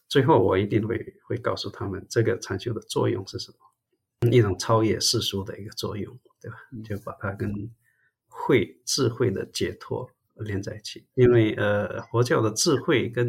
[0.09, 6.57] 最后我一定会会告诉他们这个禅修的作用是什么，一种超越世俗的一个作用，对吧？
[6.85, 7.53] 就把它跟
[8.27, 13.27] 慧智慧的解脱连在一起，因为呃，佛教的智慧跟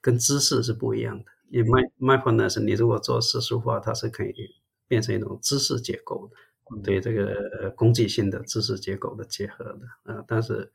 [0.00, 1.24] 跟知识是不一样的。
[1.50, 4.32] 因为 mindfulness，你如果做世俗化，它是可以
[4.88, 6.36] 变成一种知识结构的，
[6.82, 10.72] 对这个工具性的知识结构的结合的，呃，但是，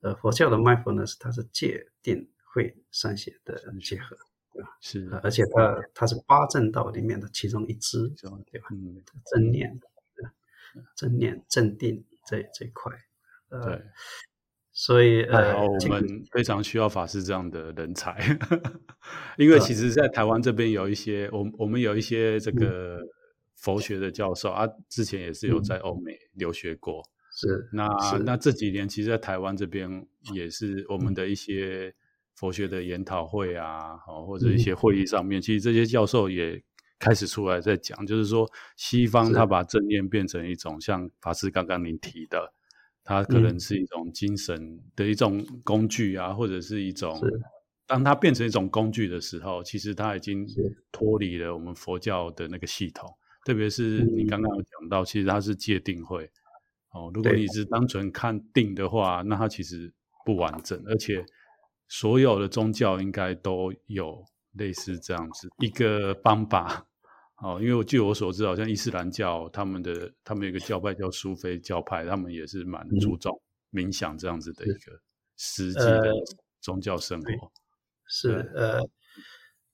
[0.00, 4.16] 呃，佛教的 mindfulness 它是戒定慧三学的结合，
[4.52, 4.68] 对吧？
[4.80, 8.08] 是，而且它它是八正道里面的其中一支，
[8.50, 8.66] 对吧？
[8.70, 9.80] 嗯，正念，
[10.96, 12.92] 正念正定这这一块，
[13.48, 13.60] 呃。
[13.64, 13.82] 对
[14.74, 18.18] 所以，呃，我们非常需要法师这样的人才，
[19.36, 22.98] 因为其实，在台湾这边有一些，我我们有一些这个
[23.62, 27.02] 佛学的教授、嗯、啊，之前也是有在欧美留学过。
[27.30, 27.88] 是，那
[28.26, 31.94] 那这几年，其实，在台湾这边也是我们的一些
[32.34, 36.62] 佛学的研讨会啊，哦或者一些会议上面，其实这些教授也
[36.98, 38.46] 开始出来在讲，就是说，
[38.76, 42.52] 西方他把正念变成一种像法师刚刚您提的。
[43.04, 47.20] 它可能是一种精神的一种工具啊，嗯、或者是一种，
[47.84, 50.46] 当它变成一种工具的时候，其实它已经
[50.92, 53.12] 脱离了我们佛教的那个系统。
[53.44, 56.30] 特别是你刚刚有讲到，其实它是界定会。
[56.90, 59.92] 哦，如果你是单纯看定的话，那它其实
[60.24, 61.24] 不完整，而且
[61.88, 66.86] 所有的宗教应该都有类似这样子一个方法。
[67.38, 73.40] 哦，因为据我所知，好像伊斯兰教他们的他们有一个教派叫苏菲教派，他们也是蛮注重
[73.72, 75.00] 冥想这样子的一个
[75.36, 76.12] 实际的
[76.60, 77.32] 宗教生活。
[77.32, 77.50] 呃、
[78.06, 78.80] 是呃，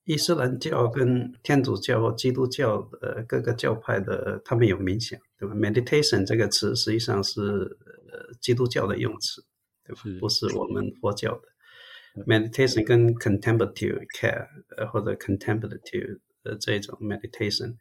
[0.09, 9.45] 伊斯兰教跟天主教基督教的各个教派的，他们有冥想，对吧？Meditation 这个词实际上是呃基督教的用词，
[9.85, 10.01] 对吧？
[10.19, 12.25] 不是我们佛教的。
[12.25, 14.47] Meditation 跟 Contemplative Care
[14.79, 17.77] 呃或者 Contemplative 的这种 meditation，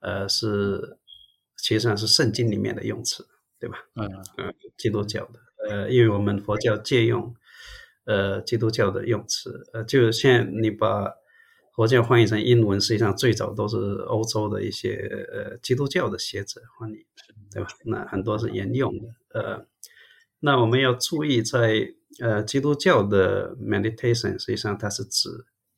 [0.00, 0.98] 呃，是
[1.58, 3.24] 实际上是圣经里面的用词，
[3.60, 3.78] 对吧？
[3.94, 5.38] 嗯嗯，基督教的，
[5.68, 7.32] 呃，因为我们佛教借用，
[8.04, 11.14] 呃，基督教的用词，呃，就现你把
[11.78, 13.76] 佛教翻译成英文，实际上最早都是
[14.08, 14.96] 欧洲的一些
[15.32, 17.06] 呃基督教的学者翻译，
[17.52, 17.68] 对吧？
[17.84, 19.64] 那很多是沿用的，呃，
[20.40, 25.28] 那我们要注意在呃基督教的 meditation，实际上它是指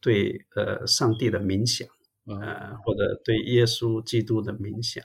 [0.01, 1.87] 对呃上帝的冥想。
[2.25, 5.05] 呃，或者对耶稣基督的冥想，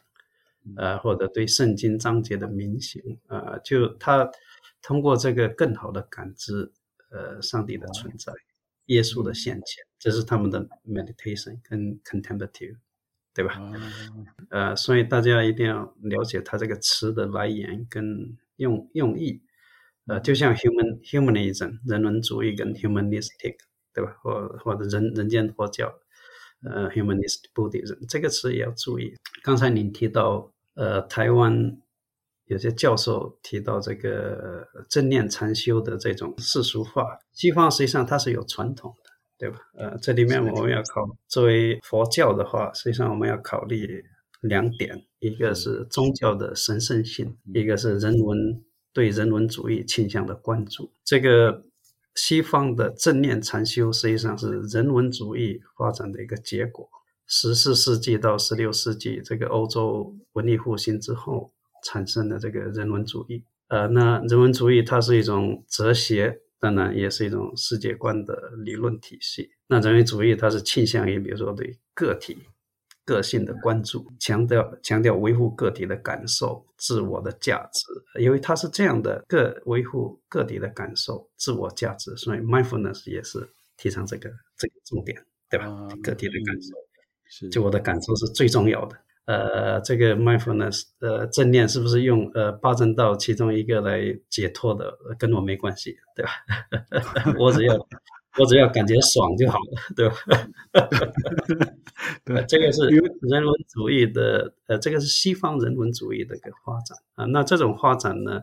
[0.78, 4.30] 呃，或者对圣经章节的冥想，呃，就他
[4.82, 6.72] 通过这个更好的感知，
[7.12, 8.32] 呃，上帝的存在，
[8.86, 12.78] 耶稣的现前，这是他们的 meditation 跟 contemplative，
[13.34, 13.60] 对吧？
[14.50, 19.42] 呃，所以大家一定要了解它这个词的来源跟用用意，
[20.06, 23.58] 呃，就像 human humanism 人文主义跟 humanistic
[23.94, 24.16] 对吧？
[24.22, 25.94] 或或者人人间佛教，
[26.64, 29.16] 呃，humanistic Buddhism 这个词也要注意。
[29.42, 31.78] 刚才您提到，呃，台湾
[32.46, 39.60] 有些教授提到这个正念禅修的这种世俗化，西方实际上它是有传统的，对吧？
[39.78, 44.04] 呃，这里面我们要考作为佛教的话，实际上我们要考虑
[44.42, 50.92] 两点，一个是宗教的神圣性，一个是人文对人文主义倾向的关注。
[51.04, 51.64] 这个。
[52.18, 56.88] 西方的正念禅修实际上是人文主义发展的一个结果。
[57.28, 61.52] 十四世纪到十六世纪，这个欧洲文艺复兴之后
[61.86, 63.46] 产生的这个人文主义。
[63.70, 69.50] 呃，那人文主义它是一种哲学，当然也是一种世界观的理论体系。
[69.68, 72.38] 那人文主义它是倾向于，比如说对个体。
[73.08, 77.84] 个性的关注，强调强调维护个体的感受、自我的价值，
[78.20, 85.68] 因为它是这样的，个维护个体的感受、自我价值，所以 mindfulness 也是提倡这个这个重点，对吧？
[85.68, 86.74] 嗯、个体的感受，
[87.30, 88.98] 是就我的感受是最重要的。
[89.26, 96.32] 呃，这个 mindfulness 呃正念是不是用呃八正道其中一个来解脱的，跟我没关系，对吧？
[97.40, 97.88] 我只要。
[98.38, 100.16] 我只要感觉爽就好了，对吧？
[102.26, 107.24] 对，这个是人文主义的，呃，这个是西方人文主义的一个发展啊。
[107.28, 108.42] 那这种发展呢，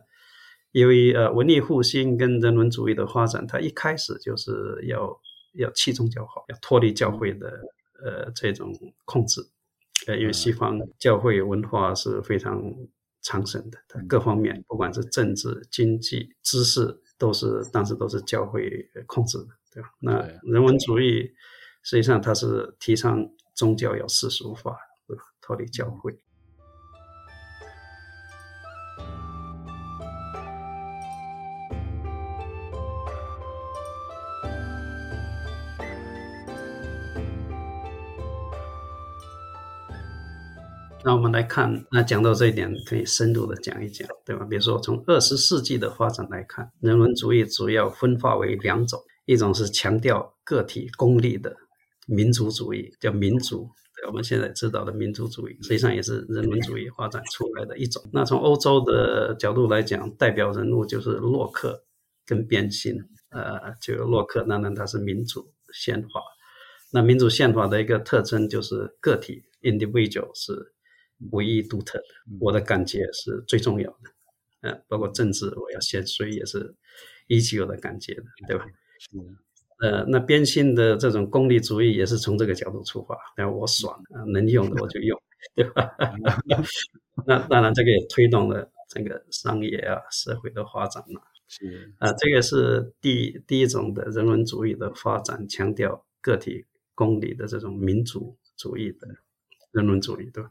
[0.70, 5.20] 由于呃文艺复兴跟人文主义的发展，它一开始就是要
[5.58, 7.48] 要弃宗教化，要脱离教会的
[8.02, 8.72] 呃这种
[9.04, 9.42] 控制，
[10.06, 12.62] 呃，因为西方教会文化是非常
[13.22, 19.48] 昌盛的，它各方面不管是政治、经济、知识，都是当时都是教会控制的。
[19.74, 19.88] 对吧？
[20.00, 21.32] 那人文主义
[21.82, 25.22] 实际上它是提倡宗教要世俗化，对吧？
[25.40, 26.12] 脱离教会。
[41.04, 44.44] 那我们来看，那讲到这一点，可以深入的讲一讲，对吧？
[44.48, 49.00] 比如说从二十世纪的发展来看，人文主义主要分化为两种。
[49.24, 51.56] 一种是强调个体功利的
[52.06, 53.68] 民族主义，叫民族。
[54.08, 58.02] 我们现在知道的民族主义，实际上也是人文主义发展出来的一种。
[58.12, 61.84] 那从欧洲的角度来讲，代表人物就是洛克
[62.26, 62.96] 跟边沁。
[63.30, 66.08] 呃，就洛克，当然他是民主宪法。
[66.92, 70.52] 那民主宪法的一个特征就是个体 （individual） 是
[71.30, 72.04] 唯一独特的，
[72.40, 73.98] 我的感觉是最重要的。
[74.62, 76.74] 呃，包括政治，我要先，所以也是
[77.26, 78.64] 依据我的感觉的，对吧？
[79.12, 79.36] 嗯，
[79.80, 85.20] 呃，那边性的这种功利主义也是从这个角度出发，然后我爽啊，能用的我就用，
[85.56, 85.90] 对吧？
[87.26, 91.20] 那当然，这个也推动了整个商业啊、社会的发展嘛。
[91.48, 99.08] 是啊，这个是第第一种的人文主义的发展，强调个体功利的这种民主主义的
[99.72, 100.50] 人文主义，对吧？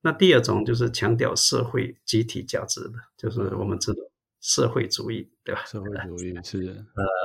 [0.00, 3.98] 那第二种就是强调社会集体价值的，就是我们知道。
[4.40, 5.64] 社会主义，对吧？
[5.64, 6.72] 社会主义是，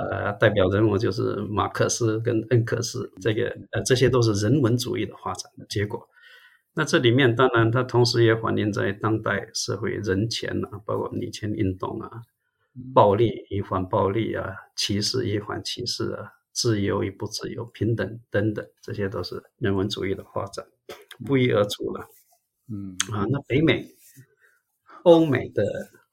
[0.10, 6.10] 呃，代表人物就是马克思跟恩格斯，这个呃，这些都是人文主义的发展的结果。
[6.74, 12.10] 那这里面当然，它同时也反映在当代社会人权啊，包括女权运动啊，
[12.96, 20.66] 暴力与反暴力啊，歧视与反歧视啊，自由与不自由，平等等等，这些都是人文主义的发展，
[21.24, 22.08] 不一而足了。
[22.74, 23.88] 嗯啊，那北美、
[25.04, 25.64] 欧美的。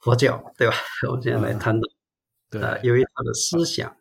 [0.02, 0.74] 佛教对吧？
[1.10, 1.86] 我们现在来谈的，
[2.48, 3.94] 对啊，由于他的思想，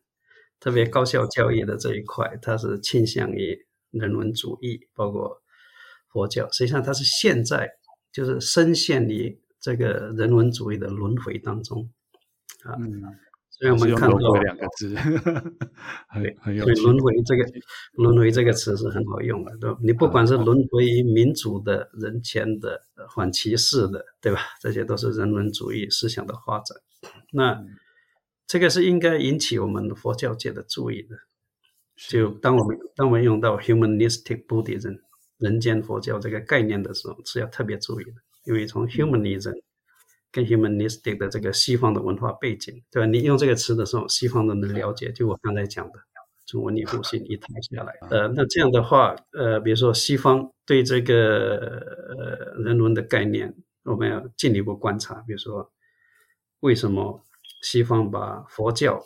[0.58, 5.42] 特别高校教育的这一块，它是倾向于人文主义，包括
[6.08, 7.70] 佛教，实际上它是现在
[8.14, 11.92] 就是深陷于这个人文主义的轮回当中
[12.64, 12.80] 啊。
[12.80, 13.04] 嗯
[13.60, 17.44] 所以我们看到两个字，对，所以轮回这个
[17.96, 19.78] 轮回这个词是很好用的，对吧？
[19.84, 22.80] 你不管是轮回于民主的、人权的、
[23.14, 24.40] 反歧视的，对吧？
[24.62, 26.78] 这些都是人文主义思想的发展。
[27.34, 27.62] 那
[28.48, 31.18] 这个是应该引起我们佛教界的注意的。
[32.10, 35.00] 就当我们当我们用到 humanistic Buddhism
[35.38, 38.14] 人间佛教这个概念的时候，是要特别注意的，
[38.46, 39.54] 因为从 humanism
[40.32, 43.06] 跟 humanistic 的这个西方的文化背景，对吧？
[43.08, 45.94] 你用这个词的时候，西方人能了解，就我刚才讲的，
[46.46, 51.58] 从文艺复兴一套下来，呃，那这样的话，呃，比如说西方对这个
[52.16, 55.72] 呃人文的概念，我们要进一步观察，比如说
[56.60, 57.26] 为什么
[57.64, 59.04] 西方把佛教，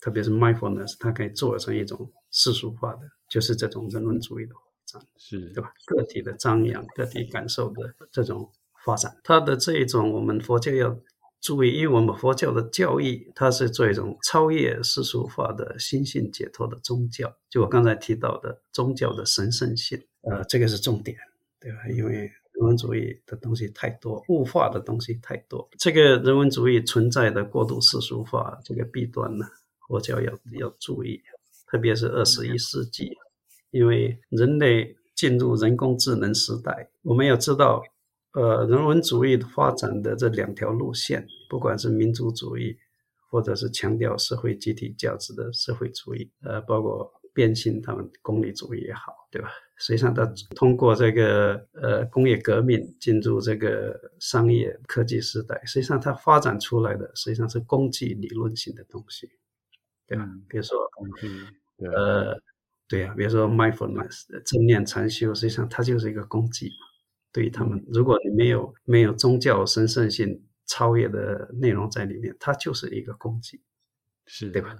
[0.00, 4.54] 特别是 mindfulness，它可以做成一种世俗化的，就是这种人文主义的
[5.18, 5.72] 是对吧？
[5.86, 8.50] 个体的张扬，个体感受的这种。
[8.84, 10.94] 发展它的这一种，我们佛教要
[11.40, 17.34] 注意，因为我们佛教的教义，它是做一种超越世俗化的心性解脱的宗教。
[17.48, 21.16] 就我刚才提到的宗教的神圣性，呃，这个是重点，
[21.60, 21.78] 对吧？
[21.88, 22.12] 因为
[22.52, 29.46] 人文主义的东西太多，物化的东西太多，这个人文主义存在的过度世俗化这个弊端呢，
[29.86, 31.20] 佛教要要注意，
[31.66, 33.16] 特别是二十一世纪，
[33.70, 37.82] 因为人类进入人工智能时代，我们要知道。
[38.34, 42.76] 呃，人文主义发展的这两条路线，不管是民族主义，
[43.30, 49.48] 或者是强调社会集体价值的社会主义，呃，包括变性他们功利主义也好，对吧？
[49.76, 50.24] 实际上，它
[50.54, 59.28] 通过这个呃工业革命进入这个商业科技时代，实际上它发展出来的实际上是工具理论性的东西，
[60.06, 60.28] 对吧？
[60.48, 60.76] 比如说，
[61.22, 62.40] 嗯、呃，
[62.88, 66.93] 对呀、啊，比如说 mindfulness 正念禅修，实际上它就是一个工具嘛。
[67.34, 73.60] 对于他们，如果你没有没有宗教神圣性超越的内容在里面，它就是一个工具，
[74.24, 74.76] 是对吧？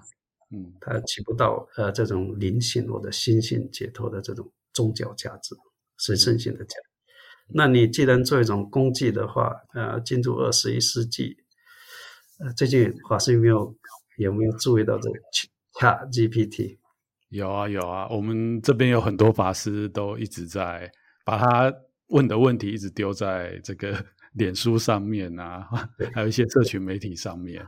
[0.52, 5.56] 嗯，它起不到呃这种灵性或者心性解脱的这种宗教价值、
[5.98, 6.88] 神圣性的价值。
[7.48, 11.36] 嗯、那你既然做一种工具的话，呃，进入二十一世纪，
[12.38, 13.76] 呃，最近法师有没有
[14.18, 15.18] 有没有注意到这个
[15.80, 16.78] ChatGPT？
[17.30, 20.92] 有啊有啊，我们这边有很多法师都一直在
[21.24, 21.74] 把它。
[22.14, 23.92] 问的问题一直丢在这个
[24.34, 25.68] 脸书上面啊，
[26.12, 27.64] 还有一些社群媒体上面，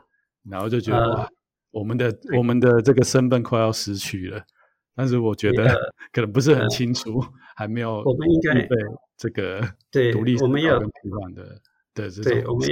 [0.49, 1.29] 然后就觉得、呃、哇，
[1.73, 4.43] 我们的我们的这个身份快要失去了。
[4.95, 5.65] 但是我觉得
[6.13, 8.79] 可能不是很清楚，呃、还没有我们应该对
[9.17, 10.87] 这个对独立我们要批
[11.21, 11.61] 判的
[11.93, 12.69] 的这种对，我们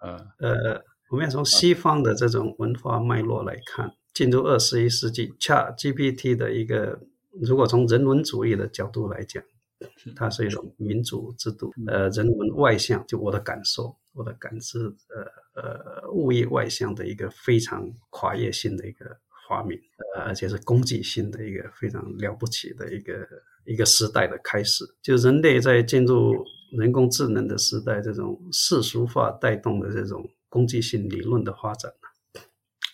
[0.00, 7.00] 呃呃，我们要从西方的这种文化脉络来看，进入二十一世纪，ChatGPT 的一个，
[7.40, 9.42] 如果从人文主义的角度来讲。
[10.16, 14.78] 它是一种民主制度，呃，人文外向，就我的感受，我的感知，
[15.54, 19.04] 呃呃，物业外向的一个非常跨越性的一个
[19.48, 19.78] 发明，
[20.14, 23.28] 呃，而且是攻击性的一个非常了不起的一个
[23.64, 24.84] 一个时代的开始。
[25.02, 26.44] 就人类在进入
[26.78, 31.92] 人工智能的时代，这种世俗化带动的这种攻击性理论的发展，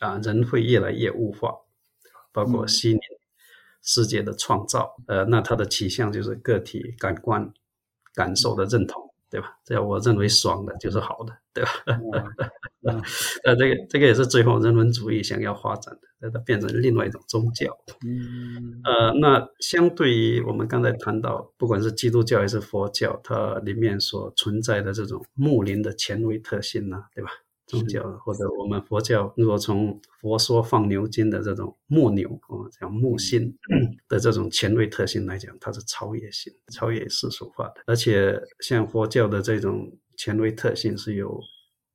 [0.00, 1.54] 啊，人会越来越物化，
[2.32, 3.00] 包括心灵。
[3.82, 7.52] 世界的创造，呃，那它的取向就是个体感官
[8.14, 9.58] 感受的认同，对吧？
[9.64, 11.70] 只要我认为爽的，就是好的，对吧？
[12.82, 13.02] 嗯、
[13.44, 17.66] 呃，这个这个也是最后人文主义想要发展的，让它变成另外一种宗教。
[18.06, 27.30] 嗯，呃，那相对于我们刚才谈到，不管是基督教还是佛教，它里面所存在的这种牧灵的权威特性呢，对吧？
[27.68, 33.56] 宗教或者我们佛教，如果从佛说放牛经的这种木牛啊，叫木心
[34.08, 37.82] 的这种权威特性来讲，它是超越性、超越世俗化的。
[37.86, 41.38] 而且像佛教的这种权威特性，是由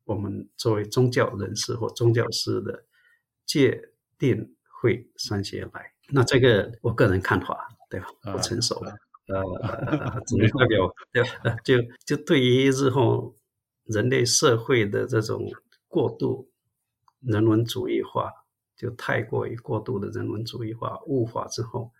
[0.05, 2.86] 我们作为宗教人士或宗教师的
[3.45, 5.91] 戒定慧三学来。
[6.09, 8.07] 那这个我个人看法，对吧？
[8.34, 8.93] 不成熟了，
[9.28, 11.55] 呃， 只能代表对吧？
[11.63, 13.34] 就就对于日后
[13.86, 15.51] 人类社会的这种。
[15.93, 16.49] 过度
[17.19, 18.31] 人文主义化，
[18.75, 21.91] 就太过于过度的人文主义化、物化之后，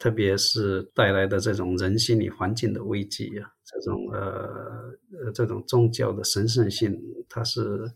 [0.00, 7.88] 特别是带来的这种人心理环境的危机啊，这种呃呃这种宗教的神圣性，它是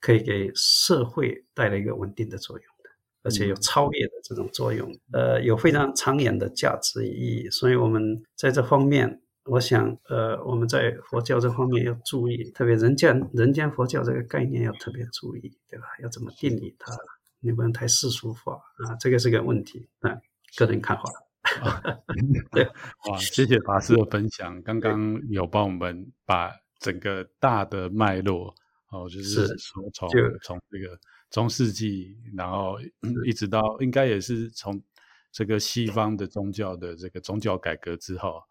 [0.00, 2.90] 可以给社会带来一个稳定的作用的，
[3.22, 9.22] 而且有超越的这种作用，呃，有非常长远的价值意义，所以我们在这方面。
[9.44, 15.86] 我想，呃，我们在佛教这方面要注意，特别人间人间佛教这个概念要特别注意，对吧？
[16.02, 16.94] 要怎么定义它？
[17.40, 19.88] 你不能太世俗化啊，这个是个问题。
[20.00, 20.14] 啊，
[20.56, 21.04] 个人看法。
[22.52, 22.64] 对，
[23.08, 24.62] 哇，谢谢法师的分享。
[24.62, 28.54] 刚刚有帮我们把整个大的脉络，
[28.90, 30.98] 哦，就是说从从这个
[31.30, 32.76] 中世纪，然后
[33.24, 34.80] 一直到应该也是从
[35.32, 38.42] 这个西方的宗教的这个宗教改革之后。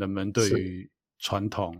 [0.00, 0.90] 人们对于
[1.20, 1.72] 传统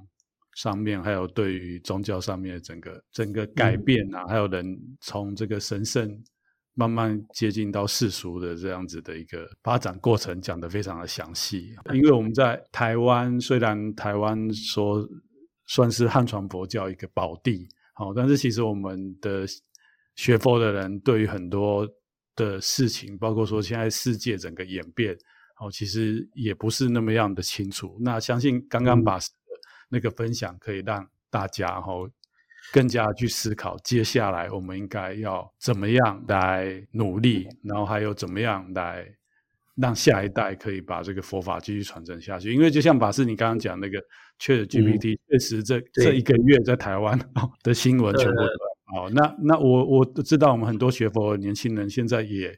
[0.54, 6.22] 上面，还有对于宗教上面的整个整个改变啊，嗯、还有人从这个神圣
[6.74, 11.74] 慢慢接近到世俗的这样子的一个发展过程，讲得非常的详细。
[11.92, 15.08] 因为我们在台湾，虽然台湾说
[15.66, 19.46] 算是汉传佛教一个宝地，好，但是其实我们的
[20.16, 21.88] 学佛的人对于很多
[22.36, 25.16] 的事情，包括说现在世界整个演变。
[25.61, 27.98] 哦，其实也不是那么样的清楚。
[28.00, 29.18] 那相信刚刚把
[29.90, 32.11] 那个分享可以让大家哦
[32.72, 39.06] 更加去思考，接下来我们应该要怎么样来努力，然后还有怎么样来
[39.76, 42.52] 让下一代可以把这个佛法继续传承下去。
[42.52, 43.98] 因为就像法师你刚刚讲那个
[44.38, 47.18] ChatGPT，确实这这一个月在台湾
[47.62, 49.11] 的新闻全部都好。
[49.11, 52.56] 那那我我知道我们很多学佛的年轻人现在也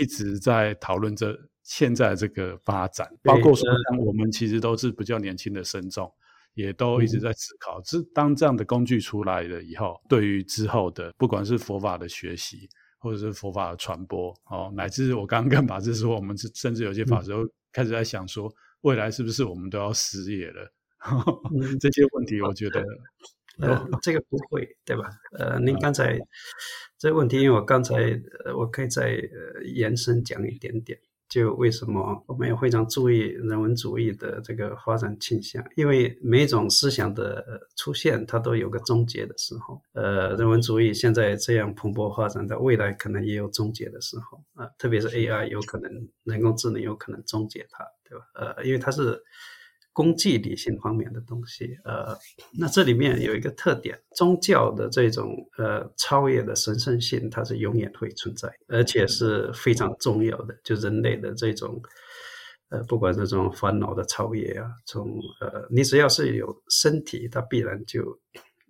[0.00, 1.36] 一直在讨论这
[1.66, 6.10] 现在这个发展，包括说像我们其实都是比较年轻的僧众。
[6.54, 12.66] 也都一直在思考，这当这样的工具出来了以后，对于之后的不管是佛法的学习，
[12.98, 18.50] 或者是佛法的传播，哦，乃至我刚刚跟法师说，我们甚至有些法师都开始在想说，
[18.80, 20.72] 未来是不是我们都要失业了？
[21.52, 22.82] 嗯、这些问题，我觉得，
[23.60, 25.10] 呃，这个不会，对吧？
[25.38, 26.26] 呃，您刚才、嗯、
[26.96, 27.96] 这个问题，因为我刚才，
[28.46, 30.98] 呃，我可以再呃延伸讲一点点。
[31.28, 35.64] 就为什么我们也非常注意人文主义的这个发展倾向？
[35.76, 37.44] 因为每一种思想的
[37.76, 39.80] 出现，它都有个终结的时候。
[39.92, 45.90] 呃，人文主义现在这样蓬勃发展，的未来可能也有终结的时候啊，特别是 AI 有可能，
[46.24, 48.24] 人工智能有可能终结它，对吧？
[48.34, 49.22] 呃，因为它是。
[49.96, 52.14] 功绩理性方面的东西，呃，
[52.52, 60.54] 那这里面有一个特点，宗教的这种呃超越的神圣性，它是永远会存在，而且是非常重要的。
[60.62, 61.80] 就人类的这种，
[62.68, 68.20] 呃，不管这种烦恼的超越啊，从呃，你只要是有身体，它必然就。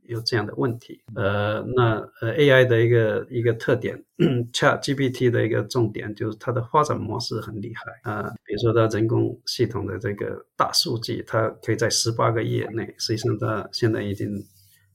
[0.09, 4.02] 有这样的问题，呃，那呃，AI 的一个一个特点，
[4.52, 14.28] ChatGPT 的一个重点就是它的发展模式很厉害啊，呃，比如说它人工系统的这个大数据，它可以在十八个月内，实际上它现在已经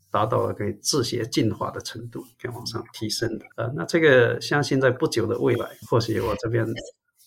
[0.09, 3.45] 达到了可以自学进化的程度，可以往上提升的。
[3.57, 6.66] 呃，那这个相信在不久的未来，或许我这边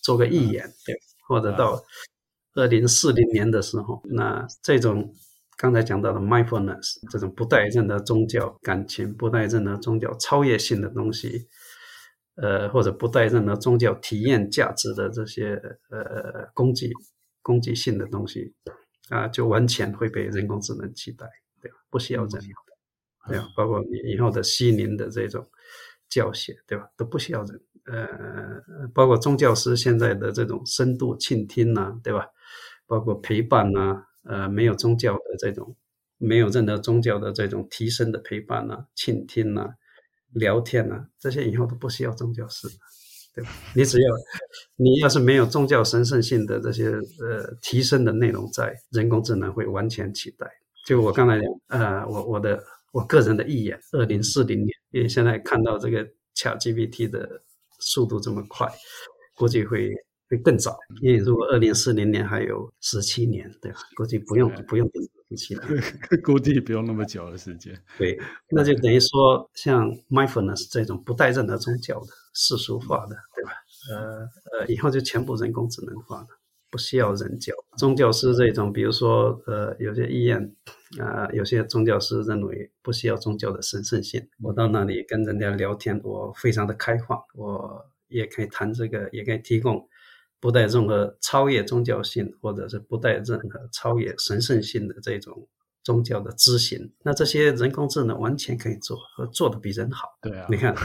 [0.01, 0.95] 做个预言，对，
[1.27, 1.83] 或者到
[2.55, 5.13] 二零四零年的时候，那这种。
[5.57, 11.47] 刚才讲到的 mindfulness 这种不带任何宗教感情、不带任何宗教超越性的东西，
[12.35, 15.53] 呃，或者不带任何宗教体验价值的这些
[15.89, 16.91] 呃攻击
[17.41, 18.53] 攻击性的东西
[19.09, 21.25] 啊、呃，就完全会被人工智能取代，
[21.61, 21.77] 对吧？
[21.89, 22.39] 不需要人的，
[23.29, 23.47] 对吧？
[23.55, 25.47] 包括你以后的心灵的这种
[26.09, 26.89] 教学，对吧？
[26.97, 32.27] 都不需要人，呃，包括宗教师现在的这种深度倾听呐、啊，对吧？
[32.87, 34.03] 包括陪伴呐、啊。
[34.25, 35.75] 呃，没有宗教的这种，
[36.17, 39.69] 没有任何宗教的这种提升的陪伴啊、倾听啊、
[40.33, 42.67] 聊天啊，这些以后都不需要宗教师，
[43.33, 43.49] 对吧？
[43.75, 44.09] 你只要，
[44.77, 50.49] 你要是没有宗教神圣性的这些呃提升的内容在，人工智能会完全取代。
[50.87, 57.41] 就我刚才讲，呃，我我的我个人的意愿，二零四零年，因为现在看到这个 ChatGPT 的
[57.79, 58.71] 速度这么快，
[59.35, 59.91] 估计会。
[60.29, 63.77] 会更早，因为如果二零四零年还有十七年，对吧？
[63.95, 65.63] 估计不用不用等十七年，
[66.23, 67.79] 估计不用那么久的时间。
[67.97, 68.19] 对，
[68.49, 73.51] 那就等于说，像 mindfulness 这种不带任何宗教的世俗化的，对吧？
[73.91, 76.27] 呃呃，以后就全部人工智能化的，
[76.71, 77.53] 不需要人教。
[77.77, 80.55] 宗教师这种，比如说呃，有些医院
[80.99, 89.87] 啊，有些宗教师认为不需要宗教的神圣性，我到那里跟人家聊天，我非常的开放，我也可以谈这个，也可以提供。
[90.45, 95.47] 不带任何超越宗教性，或者是不带任何超越神圣性的这种
[95.83, 100.07] 宗教的知行，那这些人工智能完全可以做，和做的比人好。
[100.21, 100.75] 对啊，你看，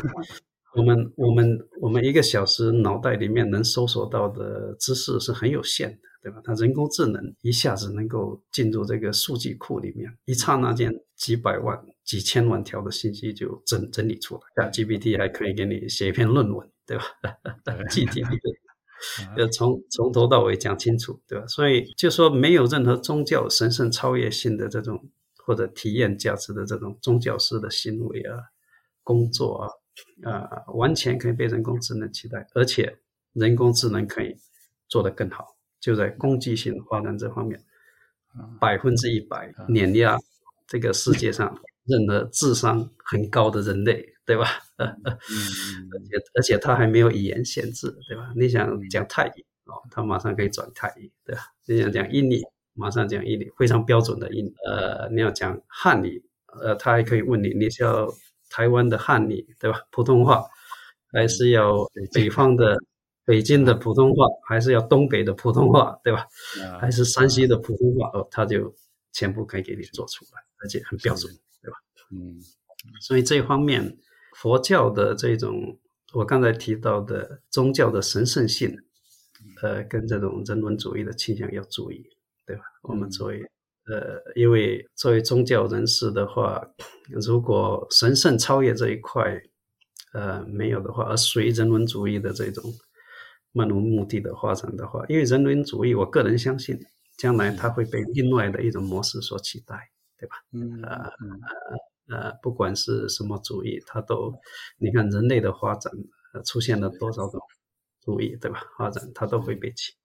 [0.74, 6.40] 我们我们我们一个小时脑袋里面能搜索到的知识是很有限的，对吧？
[6.42, 14.40] 它人工智能一下子能够进入这个数据库里面，一刹那间几百万、几千万条的信息就整整理出来。
[14.56, 17.04] 像 GPT 还可以给你写一篇论文，对吧？
[17.90, 18.30] 具 体的。
[19.36, 21.46] 要从从头到尾讲清楚，对吧？
[21.46, 28.36] 所以就说没有任何宗教神圣超越性的这种或者体验价值的这种宗教式的行为啊、
[29.02, 29.56] 工作
[30.24, 32.98] 啊，啊、呃，完全可以被人工智能取代，而且
[33.32, 34.36] 人工智能可以
[34.88, 37.62] 做得更好，就在攻击性发展这方面，
[38.60, 40.16] 百分之一百碾压
[40.66, 44.06] 这个世界上任何智商很高的人类。
[44.26, 44.46] 对吧？
[44.76, 48.32] 而且而且他还没有语言限制，对吧？
[48.36, 51.42] 你想讲泰语哦，他马上可以转泰语，对吧？
[51.66, 52.40] 你想讲印尼，
[52.74, 54.52] 马上讲印尼，非常标准的印尼。
[54.64, 56.22] 呃，你要讲汉语，
[56.62, 58.08] 呃，他还可以问你，你是要
[58.48, 59.80] 台湾的汉语，对吧？
[59.90, 60.44] 普通话，
[61.10, 62.76] 还是要北方的
[63.24, 66.24] 北京的普通话，还是要东北的普通话，对吧？
[66.80, 68.08] 还是山西的普通话？
[68.16, 68.72] 哦，他就
[69.12, 71.32] 全部可以给你做出来，而且很标准，
[71.62, 71.76] 对吧？
[72.12, 72.40] 嗯，
[73.00, 73.98] 所以这一方面。
[74.36, 75.76] 佛教的这种，
[76.14, 78.74] 我刚才提到的宗教的神圣性，
[79.60, 82.08] 呃，跟这种人文主义的倾向要注意，
[82.46, 82.62] 对吧？
[82.84, 83.42] 我们作为
[83.86, 86.64] 呃，因为作为宗教人士的话，
[87.08, 89.42] 如果神圣超越这一块，
[90.14, 92.64] 呃，没有的话，而随人文主义的这种
[93.52, 96.78] 漫无目的的发展的话，因为人文主义，我个人相信，
[97.20, 99.76] 将来它会被另外的一种模式所取代，
[100.18, 100.36] 对吧？
[100.52, 100.94] 嗯呃
[102.08, 104.32] 呃呃，不管是什么主义，它都，
[104.78, 105.92] 你看人类的发展，
[106.32, 107.38] 呃，出现了多少种
[108.00, 108.62] 主义，对吧？
[108.78, 109.98] 发展它都会被取代。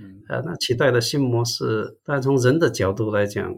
[0.00, 3.54] 嗯，呃，那取代的新模式，但从人的角度来讲，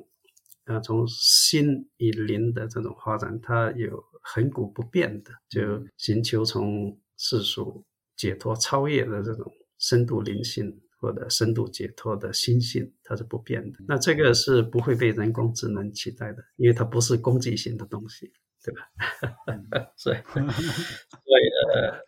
[0.65, 7.85] 呃，从心与灵的这种发展，它有恒古不变的，就寻求从世俗。
[8.15, 13.79] 解脱超越的这种深度灵性或者深度解脱的心性，它是不变的。
[13.89, 18.33] 那这个是不会被人工智能取代的，因为它不是工具性的东西，
[18.63, 18.81] 对吧？
[19.99, 21.45] 所以，所以
[21.75, 21.99] 呃，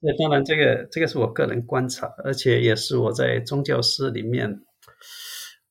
[0.00, 4.62] 那当然这个这个是我个人观察，而且也是我在宗教师里面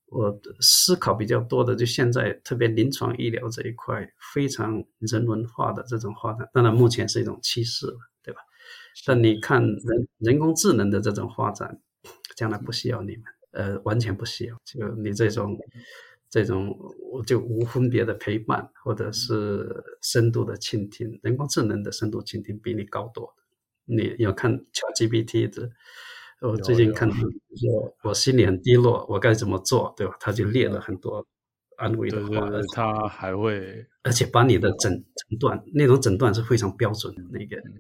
[0.05, 8.39] 我思考比较多的，就现在特别临床医疗这一块非常人文化的这种发展，当然目前是一种趋势了，对吧？
[9.07, 11.79] 但你看人人工智能的这种发展，
[12.39, 14.55] 将来不需要你们，呃，完全不需要。
[14.63, 15.57] 就你这种
[16.29, 16.73] 这种，
[17.27, 23.35] 就无分别的陪伴，或者是深度的倾听，人工智能的深度倾听比你高多。
[23.83, 25.69] 你要看 ChatGPT 的，
[26.41, 27.27] 我最近看，说
[28.03, 30.15] 我心里很低落，我该怎么做，对吧？
[30.21, 31.27] 他就列了很多。
[31.79, 37.73] 安慰的话，他还会， 而且把你的诊诊断那种诊断是非常标准的，那个、嗯、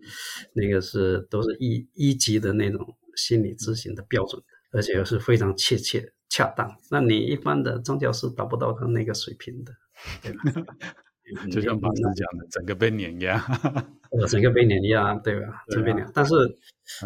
[0.53, 4.41] 那个是都是一一级的那种心理咨询的标准，
[4.71, 6.73] 而且又是非常确切恰当。
[6.89, 9.73] 那你一般的宗教是达不到他那个水平的，
[10.21, 10.41] 对吧？
[11.51, 13.39] 就像法师讲的，整个被碾压，
[14.09, 15.63] 呃，整个被碾压，对吧？
[15.69, 16.11] 整个被碾压。
[16.11, 16.33] 但是，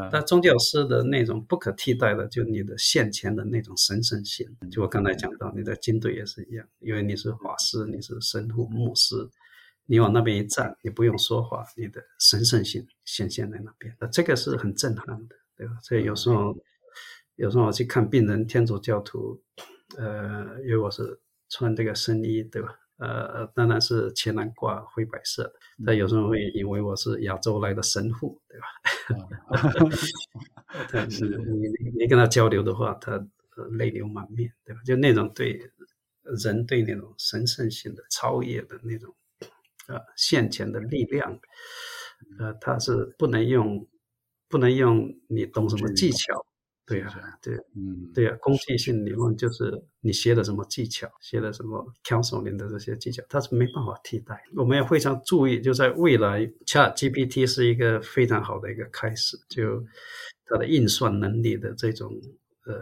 [0.09, 4.47] 但宗教师的那种不可替代的，就你的现前的那种神圣性。
[4.71, 9.15] 就我刚才讲到，你的军队也是一样，因为你是法师，你是神父、牧师，
[9.87, 13.93] 你往那边一站，你不用说话，你的神圣性显现在那边。
[13.99, 15.73] 那这个是很震撼的，对吧？
[15.81, 16.55] 所以有时候，
[17.35, 19.41] 有时候我去看病人，天主教徒，
[19.97, 22.75] 呃，因为我是穿这个圣衣，对吧？
[22.97, 25.53] 呃，当然是前蓝挂灰白色的。
[25.85, 28.65] 他有时候会以为我是亚洲来的神父，对吧？
[30.91, 33.27] 但 是你你跟他交流的话，他
[33.71, 34.81] 泪流满面，对吧？
[34.85, 35.59] 就那种对
[36.23, 39.13] 人对那种神圣性的超越的那种
[39.87, 41.39] 呃现前的力量，
[42.39, 43.85] 呃，他是不能用
[44.53, 46.45] 不能用你懂什么技巧。
[46.85, 47.09] 对啊，
[47.41, 54.43] 对，嗯，对啊，工具性理论就是你学的什么技巧，学的什么 counseling 的这些技巧，它是没办法替代。
[54.55, 59.83] 我们要非常注意，就在未来，ChatGPT 是一个非常好的一个开始，就
[60.45, 62.11] 它的运算能力的这种，
[62.65, 62.75] 呃，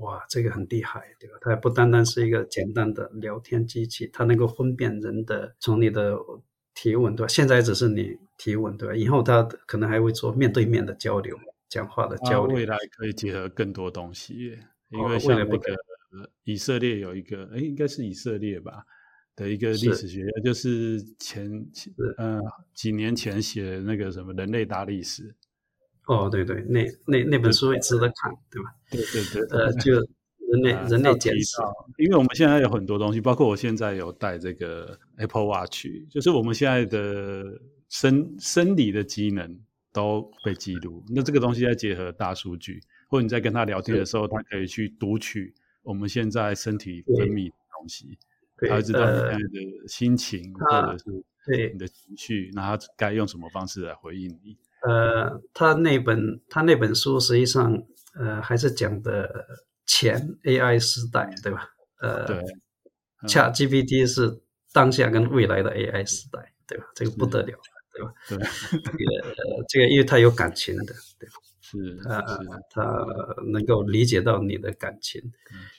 [0.00, 1.36] 哇，这个很厉害，对吧？
[1.40, 6.14] 它不单单是一个简单的聊天机器，它能够分辨人的从你的
[6.76, 7.28] 提问，对吧？
[7.28, 8.94] 现在只是你提问，对吧？
[8.94, 11.36] 以后他可能还会做面对面的交流。
[11.68, 14.56] 讲话的交流，未来可以结合更多东西，
[14.90, 15.76] 因为像那个
[16.44, 18.84] 以色列有一个，哎，应该是以色列吧
[19.34, 21.44] 的一个历史学家，就是前
[22.18, 22.40] 嗯
[22.72, 25.34] 几年前写那个什么人类大历史。
[26.06, 28.72] 哦，对对，那那那本书也值得看，对吧？
[28.88, 30.08] 对对对，呃，就
[30.62, 31.56] 人类人类简史，
[31.98, 37.44] 因为我们现在有很多东西，包括我现在有带这个 Apple Watch，就是我们现在的
[37.88, 39.58] 生生理的机能。
[39.92, 42.78] 都被记录，那这个东西再结合大数据，
[43.08, 48.18] 或者你在跟他聊天的时候，他可以去读取我们现在身体分泌的东西，
[48.68, 51.24] 他知道你现在的心情或者是
[51.72, 54.58] 你的情绪，那他该用什么方式来回应你？
[54.82, 57.82] 呃，他那本他那本书实际上
[58.18, 59.46] 呃还是讲的
[59.86, 61.68] 前 AI 时代，对吧？
[62.00, 62.42] 呃，对
[63.26, 66.84] ，ChatGPT 是当下跟未来的 AI 时代，对吧？
[66.94, 67.58] 这个不得了。
[67.96, 68.12] 对吧？
[68.28, 68.36] 对，
[68.82, 71.34] 这个这个，因为他有感情的，对吧？
[71.62, 72.20] 是，他
[72.68, 73.04] 他
[73.50, 75.22] 能够理解到你的感情，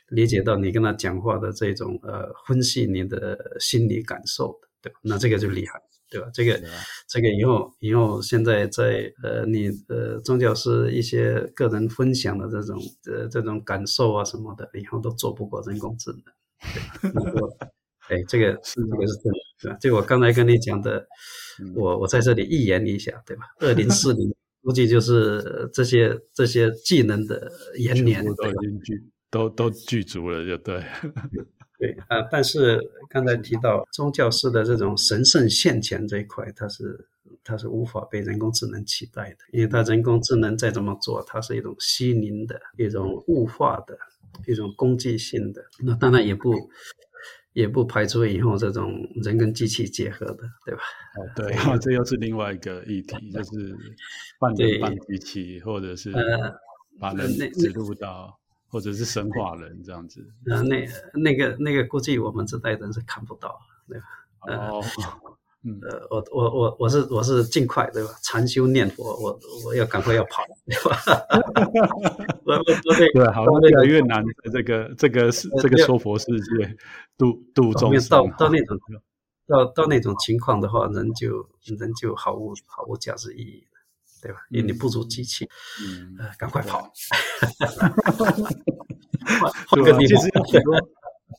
[0.09, 4.99] 理解到你跟他讲话的这种呃，分析你的心理感受，对吧？
[5.03, 5.79] 那这个就厉害，
[6.09, 6.29] 对吧？
[6.33, 6.61] 这个
[7.07, 16.21] 这个以后以后现在在呃，你呃宗教师一些个人分享的这种呃这种感受啊什么的，以后都做不过人工智能？
[18.09, 19.77] 哎，这个是这个是真的，对吧？
[19.81, 21.07] 就我刚才跟你讲的。
[21.75, 23.45] 我我在这里预言一下，对吧？
[23.61, 24.31] 二零四零
[24.61, 30.83] 估计就是这些这些技能的延年，都已经具都都具足了，就对。
[31.77, 37.07] 对啊，但是刚才提到宗教式的这种神圣现前这一块，它是
[37.43, 43.97] 它是无法被人工智能取代的，因为它人工智能再怎么做，它是一种虚拟的、一种物化的、
[44.45, 46.53] 一种工具性的，那当然也不。
[47.53, 48.91] 也不排除以后这种
[49.23, 50.81] 人跟机器结合的，对吧？
[51.15, 51.51] 哦，对，
[51.81, 53.75] 这又是另外一个议题，就是
[54.39, 56.55] 半人半机器，或者是呃，
[56.99, 58.39] 把人植入到，
[58.69, 60.25] 或者是生化人这样子。
[60.45, 64.05] 呃，那那个那个估计我们这代人是看不到，对吧？
[64.41, 64.83] 哦。
[65.63, 68.11] 嗯，呃，我我我我是我是尽快对吧？
[68.21, 70.95] 禅修念佛，我我要赶快要跑， 对吧？
[72.45, 76.77] 我我我对，好，越来越难的这个这个是这个说佛世界
[77.17, 78.77] 度度众生，到到那种
[79.47, 83.76] 到到那种情况的话，人就人就毫无毫无价值意义了，
[84.27, 84.39] 对吧？
[84.49, 85.47] 因为你不如机器，
[85.81, 86.91] 嗯，呃，赶快跑。
[89.67, 90.89] 换个地方，其实很多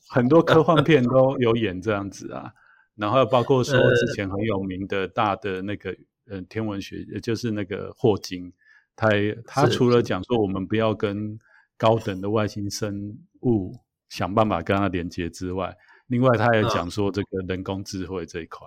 [0.08, 2.50] 很多科幻片都有演这样子啊。
[2.94, 5.94] 然后包括说之前很有名的大的那个
[6.30, 8.52] 呃天文学，也就是那个霍金，
[8.96, 9.08] 他
[9.46, 11.38] 他除了讲说我们不要跟
[11.76, 13.78] 高等的外星生物
[14.08, 15.76] 想办法跟他连接之外，
[16.08, 18.66] 另外他也讲说这个人工智慧这一块，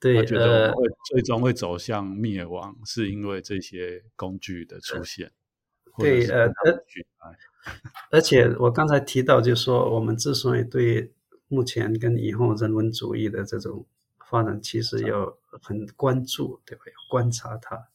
[0.00, 5.30] 对，他觉得会最终会走向灭亡，是因为这些工具的出现。
[5.98, 6.84] 对，呃，而
[8.10, 11.12] 而且我刚才提到，就是说我们之所以对。
[11.50, 13.86] 目前跟以后人文主义的这种
[14.28, 16.82] 发展，其实要很关注，对吧？
[16.84, 17.88] 要观察它，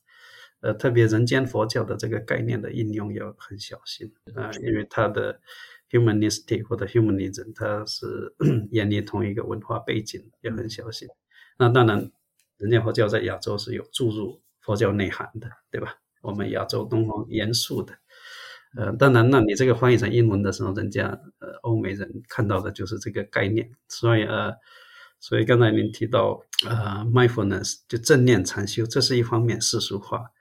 [0.62, 5.39] 呃，特别人间佛教的这个概念的应用要很小心啊，呃，因为它的
[5.91, 8.34] humanistic 或者 humanism，它是
[8.74, 11.08] 建立同一个文化背景，要很小心。
[11.64, 12.11] 那当然，
[12.57, 15.95] 人家佛教在亚洲是有注入佛教内涵的，对吧？
[16.22, 17.93] 我们亚洲东方严肃的。
[18.76, 21.07] 呃，当然，那你这个翻译成英文的时候，人家
[21.39, 24.53] 呃欧美人看到的就是这个概念，所以呃，
[25.22, 30.32] 所以刚才您提到呃 mindfulness 就正念禅修，这是一方面世俗化。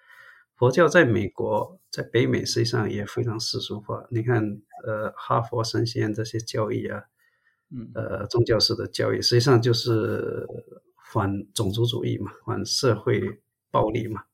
[0.57, 4.05] 佛教在美国，在北美实际上也非常世俗化。
[4.11, 4.43] 你看，
[4.85, 7.05] 呃，哈佛神学院这些教义啊，
[7.71, 10.47] 嗯，呃，宗教式的教育，实际上就是
[11.13, 13.41] 反种族主义嘛，反社会
[13.71, 14.25] 暴力嘛。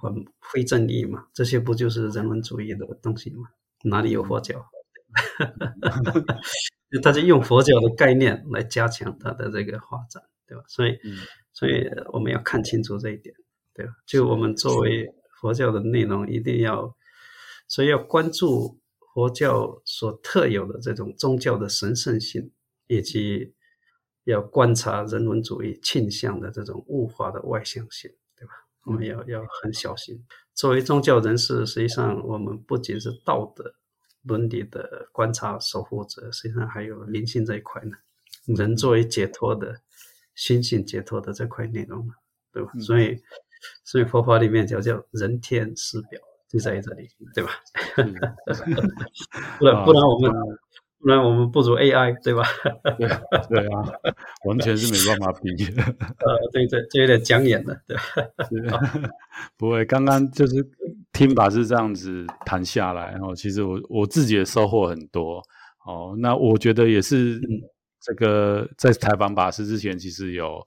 [0.00, 3.48] 反非正义嘛，这些不就是人文主义的东西吗？
[3.84, 4.64] 哪里有佛教？
[7.02, 10.64] 他就用佛教的概念来加强他的这个发展，对吧？
[10.66, 11.18] 所以，嗯、
[11.52, 13.34] 所以我们要看清楚这一点，
[13.74, 13.92] 对吧？
[14.06, 16.96] 就我们作为佛教的内容，一定要，
[17.68, 18.80] 所以要关注
[19.12, 22.50] 佛教所特有的这种宗教的神圣性，
[22.86, 23.52] 以及
[24.24, 28.10] 要观察人文主义倾向的这种物化的外向性。
[28.36, 28.52] 对吧
[28.84, 30.20] 我们要要很小心。
[30.54, 33.72] 作为宗教人士，实际上我们不仅是道德
[34.22, 37.92] 伦理的观察守护者，实际上还有灵性这一块呢。
[38.46, 39.80] 人作为解脱的
[40.34, 42.14] 心性解脱的这块内容嘛，
[42.52, 42.72] 对吧？
[42.80, 43.22] 所以，
[43.84, 47.50] 所以佛法里面叫叫人天师表就在这里，对吧？
[49.60, 50.32] 不然不然我们。
[51.04, 52.42] 那我们不如 AI，对吧？
[52.96, 53.08] 对
[53.48, 53.82] 对啊，
[54.44, 55.50] 完全是没办法比。
[55.74, 57.96] 呃，对对，就有点讲演了，对
[58.70, 58.80] 吧？
[59.56, 60.64] 不会，刚刚就是
[61.12, 65.42] 听法师这样子谈下来，然后其实我我自己也收获很多。
[65.84, 67.40] 哦，那我觉得也是
[68.00, 70.62] 这个在采访法师之前，其实有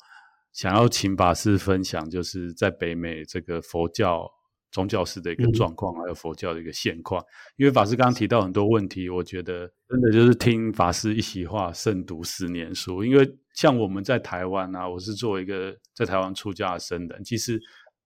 [0.52, 4.30] 想要请法师分享，就是在北美这个佛教。
[4.76, 7.22] 宗教式的一个状况，还有佛教的一个现况。
[7.22, 13.02] 嗯、因为法师刚刚提到很多问题，我觉得真的就是听法师一席话，胜读十年书。
[13.02, 17.58] 因为像我们在台湾啊，我是作为一个在台湾出家的僧人，其实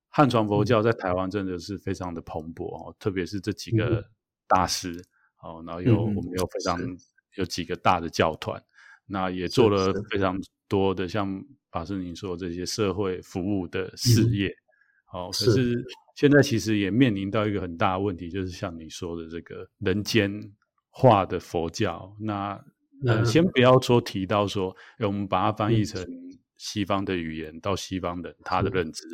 [0.10, 4.06] 汉传佛教在台湾真的是非常的蓬勃哦，特别是这几个
[4.48, 4.94] 大师
[5.42, 6.80] 哦，然后有、嗯、我们有非常
[7.38, 8.62] 有几个大的教团，
[9.08, 14.54] 那也做了非常多的像法师您说的这些社会服务的事业。
[15.12, 15.84] 哦，可是。
[16.20, 20.30] 现在其实也面临到一个很大的问题，就是像你说的这个人间
[20.90, 22.14] 化的佛教。
[22.20, 22.62] 那
[23.08, 26.06] 呃，先不要说提到说，我们把它翻译成
[26.58, 29.06] 西方的语言，到西方的他的认知。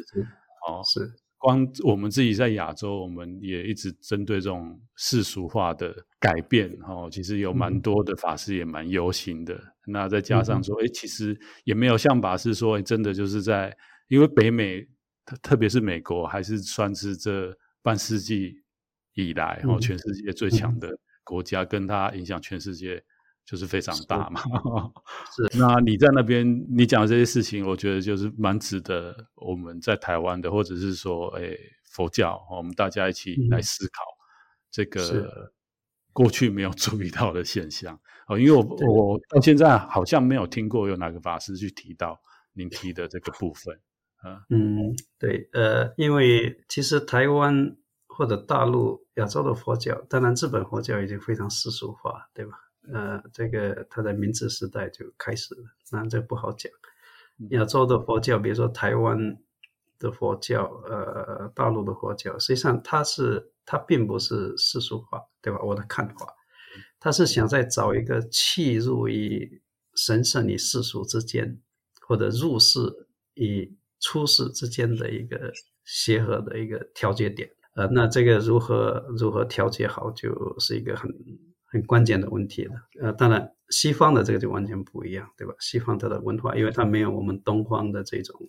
[0.68, 6.76] 哦，是光我们自己在亚洲，我们也一直针对这种世俗化的改变。
[6.88, 9.54] 哦，其实有蛮多的法师也蛮忧心的。
[9.54, 13.78] 嗯、那再加上说，哎，其实也没有像法师说，真的就是在
[14.08, 14.84] 因为北美。
[15.26, 18.64] 特特别是美国，还是算是这半世纪
[19.14, 23.04] 以来，然后全世界最强的国家，跟它影响全世界
[23.46, 24.42] 就是非常大嘛。
[25.36, 34.04] 是，是 那你在那边，你讲的这些事情，我觉得就是蛮值得我们在台湾的，或者是说，哎，佛教，我们大家一起来思考
[34.70, 35.52] 这个
[36.12, 38.00] 过去没有注意到的现象。
[38.28, 42.20] 哦，因为我我到现在好像没有听过有哪个法师去提到
[42.54, 43.80] 您提的这个部分。
[44.50, 47.76] 嗯，对，呃，因为其实台湾
[48.08, 52.58] 或者大陆、亚洲的佛教，当然日本佛教已经非常世俗化，对吧？
[52.94, 56.72] 呃，这个它在明治时代就开始了，那这不好讲。
[57.50, 59.38] 亚洲的佛教，比如说台湾
[60.00, 65.60] 的佛教，呃，大陆的佛教，实际上它是它并不是世俗化，对吧？
[65.62, 66.34] 我的看法，
[67.00, 69.62] 它是想再找一个契入于
[69.96, 71.60] 神圣与世俗之间，
[72.02, 72.80] 或者入世
[73.34, 75.52] 与出世之间的一个
[75.84, 77.50] 协和的一个调节点。
[77.76, 81.12] 呃，那这个如何如何调节好，就是一个很
[81.66, 82.74] 很关键的问题了。
[83.02, 85.54] 呃，当然，西方的这个就完全不一样，对吧？
[85.60, 88.40] 西方它的文化，因为它没有我们东方的这种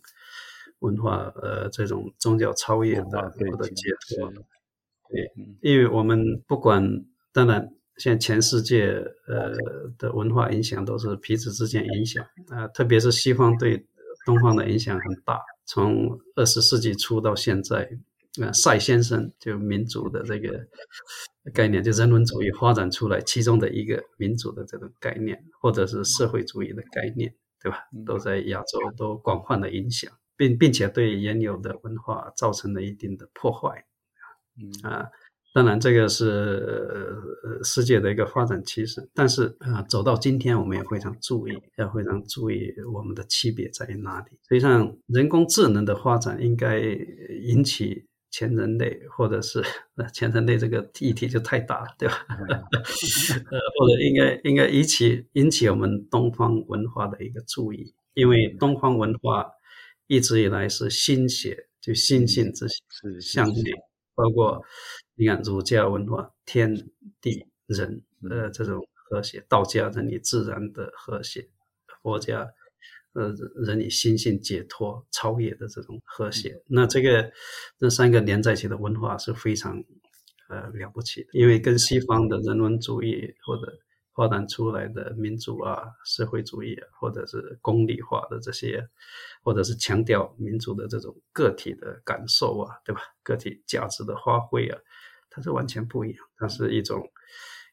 [0.79, 4.33] 文化，呃，这种宗教超越的或者解脱。
[5.09, 9.53] 对，因为我们不管，当然，现在全世界呃
[9.99, 13.85] 的文化影响都是彼此之间影响啊，呃，特别是西方对
[14.27, 17.89] 东方的影响很大，从二十世纪初到现在。
[18.39, 20.61] 那赛先生就民主的这个
[21.55, 27.79] 概念，就人文主义发展出来其中的一个民主的这种概念，或者是社会主义的概念，对吧？
[28.05, 33.87] 都在亚洲都广泛的影响，并并且对原有的文化造成了一定的破坏。
[34.83, 35.09] 啊，
[35.57, 36.27] 当然这个是
[37.43, 44.27] 呃世界的一个发展趋势，但是啊，走到今天我们也非常注意，要非常注意我们的区别在哪里。
[44.47, 46.79] 实际上，人工智能的发展应该
[47.43, 48.05] 引起。
[48.29, 49.65] 全人类，或者是
[50.13, 52.27] 全人类这个议题就太大了，对吧？
[52.29, 59.47] 呃，或者应该应该引起引起我们东方文化的一个注意，因为东方文化
[60.07, 63.73] 一直以来是心学，就心性之是相对，
[64.15, 64.63] 包括
[65.17, 66.75] 你看儒家文化天
[67.21, 71.49] 地人呃这种和谐，道家人与自然的和谐，
[72.03, 72.49] 佛家。
[73.19, 77.33] 呃，人与心性解脱、超越的这种和谐，那这个
[77.79, 79.83] 这三个连在一起的文化是非常
[80.51, 83.73] 呃了不起的，因为跟西方的人文主义或者
[84.15, 88.87] 发展出来的民主啊、社会主义啊，或者是功利化的这些，
[89.43, 93.01] 或者是强调民主的这种个体的感受啊，对吧？
[93.23, 94.79] 个体价值的发挥啊，
[95.37, 97.07] 它是完全不一样，它是一种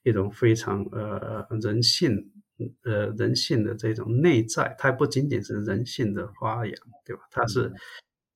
[0.04, 2.30] 一种非常呃人性。
[2.84, 7.24] 呃，人性的这种内在，它不仅仅是人性的发扬，对吧？
[7.32, 7.70] 它是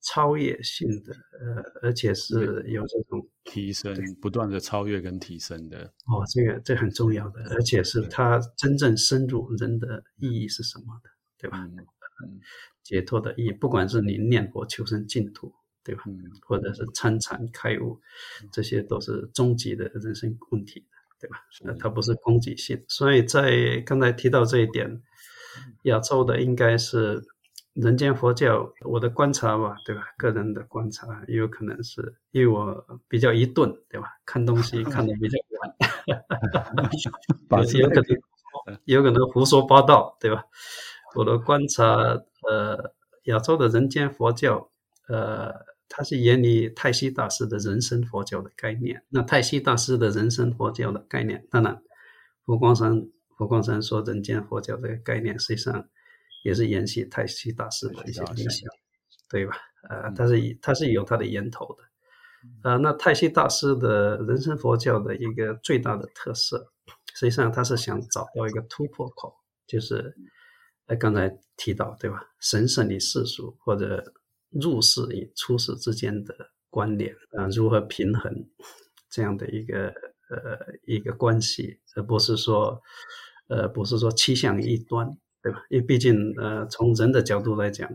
[0.02, 5.86] 超越性的，呃，而且是有这种提升，不断的超越跟提升的。
[6.08, 11.64] 哦，这个这很重要的，而且是它真正深入人的意义是什么的，对吧？
[12.84, 15.54] 解脱的意义，不管是你念佛求生净土，
[15.88, 16.04] 对吧？
[16.06, 17.98] 嗯、或者是参禅开悟，
[18.52, 20.86] 这些都是终极的人生问题。
[21.20, 21.38] 对吧？
[21.64, 25.02] 那，它不是攻击性，所以在刚才提到这一点，
[25.86, 27.26] 亚洲的应该是
[27.74, 30.04] 人间佛教，我的观察吧，对吧？
[30.16, 34.08] 个人的观察，也有可能是因为我比较愚钝，对吧？
[34.28, 35.40] 看东西 看的比较
[37.50, 38.22] 晚， 有可能
[38.86, 40.44] 有可能胡说八道，对吧？
[41.16, 41.96] 我的观察，
[42.48, 44.70] 呃，亚洲的人间佛教，
[45.08, 45.66] 呃。
[45.90, 49.04] 它是沿于太虚大师的人生佛教的概念。
[49.10, 51.82] 那太虚大师的人生佛教的概念，当然，
[52.46, 53.08] 佛光山
[53.38, 55.88] 佛光山说人间佛教这个概念，实际上
[56.44, 58.70] 也是延续太虚大师的一些影响，
[59.30, 59.56] 对吧？
[59.90, 61.84] 呃，它是它是有它的源头的。
[62.64, 66.72] 呃，那太虚大师的人生佛教的一个最大的特色，
[67.16, 69.34] 实际上他是想找到一个突破口，
[69.66, 70.16] 就是
[70.88, 72.24] 呃刚才提到，对吧？
[72.40, 74.14] 神圣与世俗或者。
[74.50, 76.34] 入世与出世之间的
[76.70, 78.48] 关联啊、如何平衡
[79.10, 79.88] 这样的一个
[80.30, 82.82] 呃一个关系，而不是说
[83.48, 85.64] 呃不是说趋向于一端，对吧？
[85.70, 87.90] 因为毕竟呃从人的角度来讲，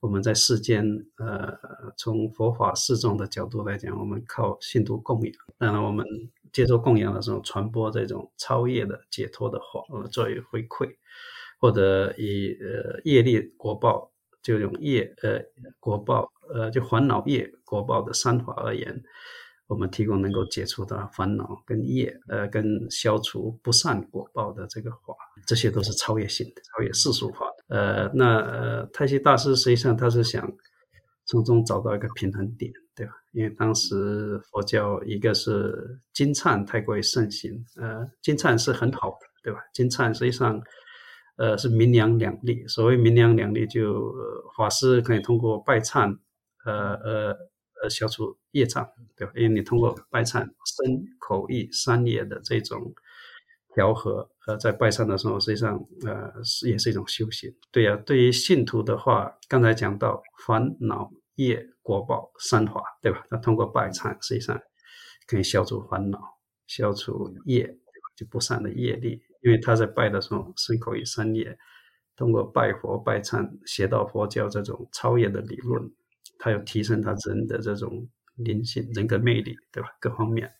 [0.00, 0.84] 我们在世间
[1.16, 1.56] 呃
[1.96, 6.06] 从佛法释众的角度来讲，我们靠信徒供养，当然我们
[6.52, 10.96] 接受供养的时候，传播这种超越的解脱的话，呃作为回馈，
[11.58, 14.11] 或者以呃业力果报。
[14.42, 15.40] 就用业呃
[15.78, 19.02] 果报呃就烦恼业果报的三法而言，
[19.68, 25.14] 我们提供能够解除的烦恼跟业呃跟消除不善果报的这个法，
[25.46, 27.76] 这些都是超越性的，超越世俗法的。
[27.76, 30.52] 呃，那呃太虚大师实际上他是想
[31.26, 33.12] 从中找到一个平衡点，对吧？
[33.30, 39.60] 因为当时佛教一个是金灿太过于盛行，呃，金灿是很好的，对吧？
[39.72, 40.60] 金灿实际上。
[41.36, 42.66] 呃，是明良两利。
[42.68, 46.18] 所谓明良两利就，呃、法师可以通过拜忏，
[46.64, 47.36] 呃呃
[47.82, 49.32] 呃，消除业障，对吧？
[49.34, 52.94] 因为你通过拜忏身口意三业的这种
[53.74, 57.52] 调和，呃，在拜忏的时候，实际上呃是也是一种修行。
[57.70, 63.24] 对呀、啊，对于信徒的话，刚才讲到烦恼业果报三法，对吧？
[63.30, 64.60] 那通过拜忏，实际上
[65.26, 66.20] 可以消除烦恼，
[66.66, 67.78] 消除业，
[68.14, 69.22] 就不善的业力。
[69.42, 71.58] 因为他在拜的时候，身口意三业，
[72.16, 75.82] 通过拜佛、拜忏、学到佛教这种超越的理论，
[76.38, 79.88] 他有提升他人的这种灵性、人格魅力，对吧？
[80.00, 80.50] 各方面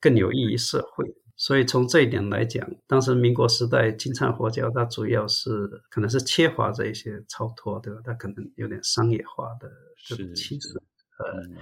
[0.00, 1.04] 更有益于社会。
[1.38, 8.00] 所以从这一点来讲，当时民国时代金灿佛教，它主要是可能是缺乏这一些超脱，对吧？
[8.04, 9.70] 它可能有点商业化的
[10.06, 10.68] 这种气质，
[11.18, 11.56] 呃、嗯、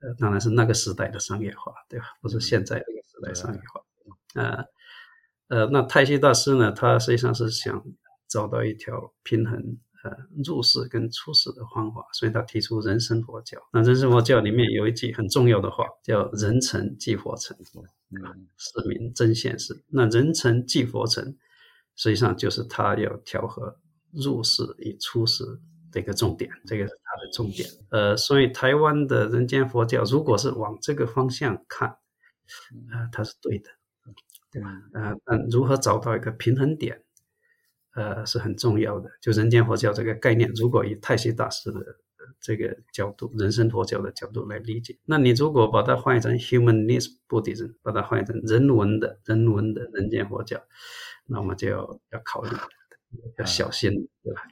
[0.00, 2.06] 呃，当然是那个时代的商业化，对吧？
[2.22, 3.82] 不是现在这个时代商业化。
[4.34, 4.64] 嗯、呃
[5.52, 7.84] 呃，那太虚大师呢，他实际上是想
[8.26, 9.54] 找到一条平衡
[10.02, 10.10] 呃
[10.42, 13.58] 入世跟出世的方法，所以他提出人生佛教。
[13.70, 17.54] 那人生佛教里面有一句很重要的话，叫“人成即佛成”。
[18.16, 19.74] 嗯，是名真现实。
[19.88, 21.22] 那人成即佛成，
[21.96, 23.76] 实际上就是他要调和
[24.10, 25.44] 入世与出世
[25.90, 27.68] 的一个重点，这个是他的重点。
[27.90, 31.90] 呃，所以台湾的人间佛教，如果是往这个方向看，
[32.90, 33.68] 呃，它是对的，
[34.52, 34.82] 对吧？
[34.92, 37.02] 呃，嗯，如何找到一个平衡点，
[37.94, 39.10] 呃，是很重要的。
[39.20, 41.80] 就人间佛教这个概念，如果以太虚大师的。
[42.40, 44.98] 这个角度，人生佛教的角度来理解。
[45.04, 50.60] 那你如果把它换译成 humanist Buddhism，把它换成人文的、人文的人间佛教，
[51.26, 52.50] 那我们就要要考虑，
[53.38, 54.42] 要小心，对吧？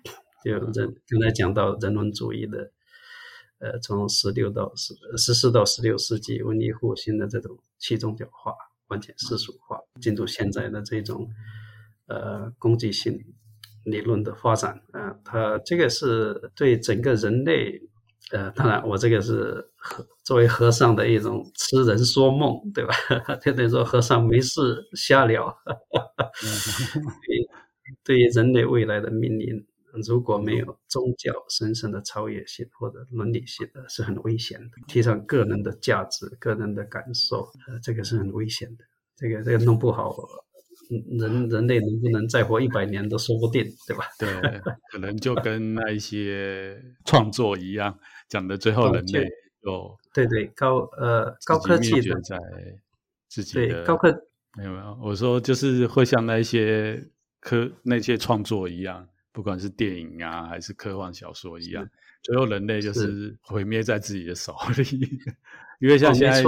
[0.44, 2.70] 就人刚才讲到人文主义的，
[3.58, 8.52] 呃，从十六到十十四到十六世纪文艺复兴的这种去宗教化、
[8.90, 11.26] 完全世俗化，进入现在的这种
[12.06, 13.18] 呃攻击性。
[13.84, 17.80] 理论的发展啊，它这个是对整个人类，
[18.30, 22.92] 呃，当然我这个是和作为和尚的一种痴人说梦，对吧？
[23.40, 25.50] 就等于说和尚没事瞎聊。
[28.04, 29.66] 对于人类未来的命运，
[30.06, 34.68] 如果没有宗教神圣的超越性或者伦理性的，是很危险的。
[34.86, 38.84] 提倡个人的价值、个人的感受，呃，这个是很危险的。
[39.16, 40.16] 这个这个弄不好。
[41.20, 44.06] 人人类能不能再活一百年都说不定，对吧？
[44.18, 44.28] 对，
[44.90, 47.96] 可能就跟那一些创作一样，
[48.28, 49.24] 讲的最后人类
[49.62, 52.36] 就对对高呃高科技的在
[53.28, 54.10] 自己的对高科
[54.56, 57.00] 没有没有，我说就是会像那一些
[57.38, 61.88] 科那些创作一样，不管是电影啊还是科幻小说一样，
[62.22, 63.36] 最后人类就是。
[63.42, 65.08] 毁灭在自己的手里，
[65.80, 66.42] 因为像现在。
[66.42, 66.46] 哦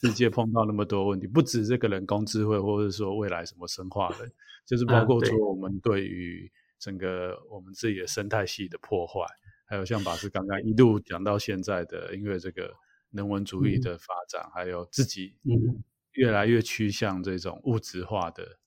[0.00, 4.30] 世界碰到那么多问题，不止这个人工智慧，或者说未来什么生化人，
[4.66, 9.20] 就是 包括说我们对于整个我们自己的生态系的破坏，
[9.64, 12.70] 还有像法师刚刚一路讲到现在的，因为这个
[13.12, 15.36] 人文主义的发展，还有自己
[16.12, 18.58] 越来越趋向这种物质化的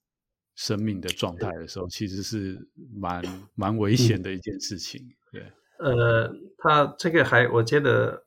[0.57, 3.23] 生命的状态的时候，其实是蛮
[3.55, 5.01] 蛮危险的一件事情。
[5.31, 5.41] 对，
[5.79, 8.25] 呃，他这个还我觉得。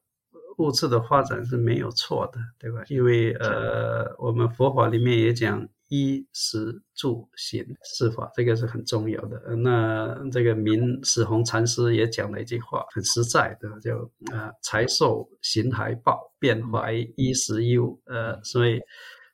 [0.59, 2.83] 物质的发展是没有错的，对吧？
[2.91, 9.57] 因为呃，我们佛法里面也讲衣食住行四法，这个是很重要的。
[9.57, 13.97] 那这个明史弘禅师也讲了一句话，很实在的，叫
[14.31, 17.99] 呃财受形骸报，变怀衣食忧。
[18.05, 18.78] 呃，所以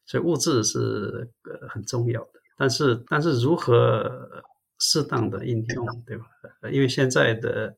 [0.05, 4.44] 所以物质是呃很重要的，但是但是如何
[4.78, 6.24] 适当的应用，对吧？
[6.70, 7.76] 因为现在的。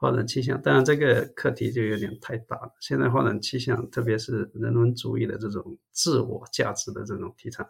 [0.00, 2.72] 发展趋向，当然这个课题就有点太大了。
[2.80, 7.68] 现在发展趋向，特别是人文主义的这种自我价值的这种提倡，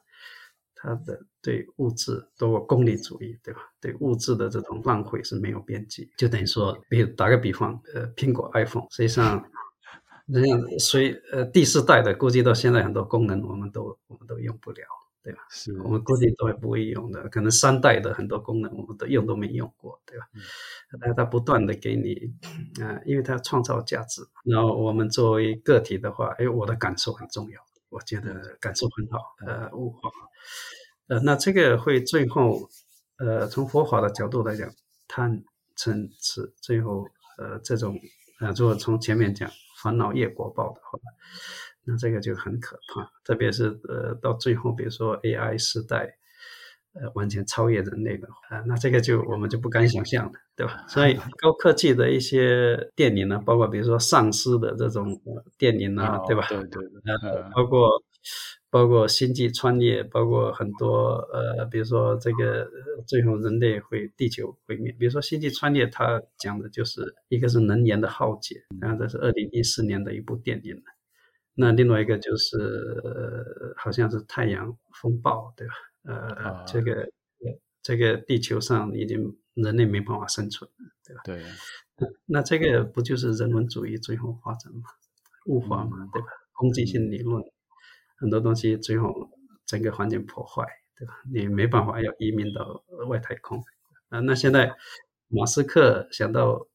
[0.76, 3.62] 它的对物质多功利主义，对吧？
[3.80, 6.08] 对物质的这种浪费是没有边际。
[6.16, 9.44] 就等于说，比如打个比方，呃，苹果 iPhone，实际上，
[10.26, 14.84] 人家随呃第四代的，估计到现在很多功能我们都我们都用不了。
[15.22, 15.40] 对吧？
[15.50, 20.26] 是我们估计都会不会用的，可能三代的很多功能我们都用都没用过，对吧？
[21.00, 22.14] 但它不断的给你
[22.82, 24.22] 啊、呃，因为它创造价值。
[24.44, 27.60] 然后我们作为个体的话，哎，我的感受很重要，
[27.90, 30.10] 我觉得感受很好，呃，物化，
[31.08, 32.68] 呃，那这个会最后，
[33.18, 34.70] 呃，从佛法的角度来讲，
[35.06, 35.44] 贪
[35.76, 37.06] 嗔痴，最后
[37.36, 37.94] 呃，这种
[38.38, 39.50] 啊、呃，如果从前面讲
[39.82, 40.98] 烦恼业果报的话。
[41.84, 46.16] 那这个就很可怕，特别是呃到最后，比如说 AI 时代，
[46.92, 50.84] 呃完全超越人类的话，呃，那这个就我们就不敢想象了，对吧？
[50.88, 55.20] 所以 高科技的一些电影呢，包括比如说丧尸的这种
[55.56, 56.46] 电影啊，哦、对吧？
[56.48, 57.88] 对对对，呃，包括
[58.68, 62.68] 包括星际穿越，包括很多呃，比如说这个
[63.06, 70.80] 最后人类会地球毁灭，比如说星际穿越，它讲的就是一个是能源的耗竭，然后这是二零一四年的一部电影。
[71.54, 75.74] 那另外一个就是，呃、好像是太阳风暴，对吧？
[76.04, 77.06] 呃，啊、这个
[77.82, 80.70] 这个地球上已经人类没办法生存，
[81.04, 81.22] 对吧？
[81.24, 81.42] 对。
[82.24, 84.82] 那这个不就是人文主义最后发展嘛？
[85.46, 86.28] 物化嘛，对吧？
[86.52, 87.42] 攻击性理论，
[88.16, 89.12] 很多东西最后
[89.66, 90.64] 整个环境破坏，
[90.96, 91.14] 对吧？
[91.30, 93.62] 你没办法要移民到外太空
[94.08, 94.20] 啊。
[94.20, 94.74] 那现在
[95.28, 96.66] 马斯克想到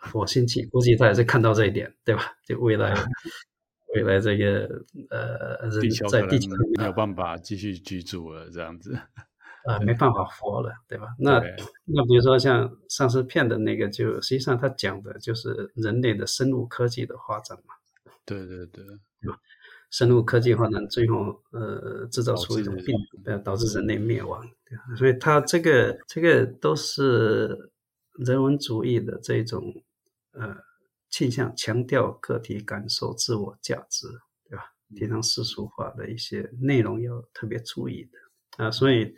[0.00, 2.34] 火星去，估计他也是看到这一点，对吧？
[2.44, 2.92] 就未来。
[3.94, 4.66] 未来这个
[5.10, 11.08] 呃，地球在地球没有办法继续居住了，这样子，啊、呃， 没办法活了，对吧？
[11.18, 11.40] 那
[11.84, 17.74] 那比如说像丧尸片的那个，就实际上他讲的就是人类的生物科技的发展嘛。
[18.24, 18.82] 对对对，
[19.20, 19.38] 对吧？
[19.90, 24.96] 生物科技发展最后呃制造出一种病毒，导致，导致人类灭亡，对吧？
[24.96, 27.70] 所以他这个这个都是
[28.24, 29.62] 人文主义的这种
[30.32, 30.56] 呃。
[31.12, 34.08] 倾向强调个体感受自我价值，
[34.48, 34.64] 对吧？
[34.96, 39.14] 提倡世俗化的一些内容要特别注意的啊，所以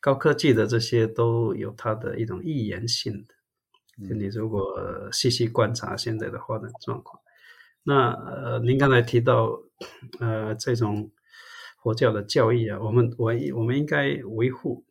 [0.00, 3.34] 高科技的这些都有它的一种预言性的。
[4.08, 7.20] 就你如果细细观察现在的发展状况，
[7.82, 9.60] 那呃，您刚才提到
[10.20, 11.10] 呃这种
[11.82, 14.84] 佛教的教义啊，我们我我们应该维护。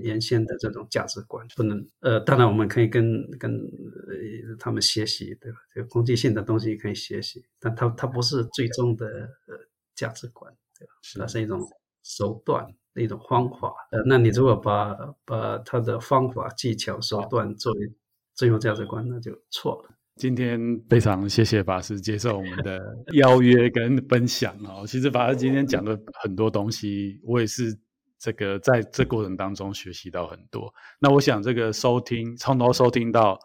[0.00, 5.58] 原先的这种价值观不能，呃，当然我们可以跟跟、呃、他们学习，对吧？
[5.72, 9.54] 这个攻击性的东西可以学习，但它它不是最终的呃
[9.94, 10.92] 价值观，对吧？
[11.02, 11.60] 是它是一种
[12.02, 12.66] 手段，
[12.96, 13.72] 一种方法。
[13.92, 14.92] 呃，那你如果把
[15.24, 17.92] 把它的方法、技巧、手段作为
[18.34, 19.94] 最后价值观，那就错了。
[20.16, 20.58] 今天
[20.88, 22.80] 非常谢谢法师接受我们的
[23.12, 24.84] 邀约跟分享哦。
[24.84, 27.78] 其实法师今天讲的很多东西，我也是。
[28.18, 33.38] 这个在这过程当中学习到很多，那我想这个收听从头收听到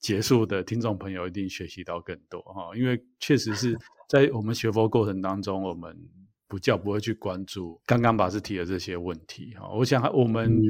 [0.00, 5.96] 结束的听众朋友一定学习到更多哈，因为确实是 在我们学佛过程当中，我们
[6.46, 9.68] 不叫不会去关注刚刚法师提的这些问题哈。
[9.70, 10.60] 我想我们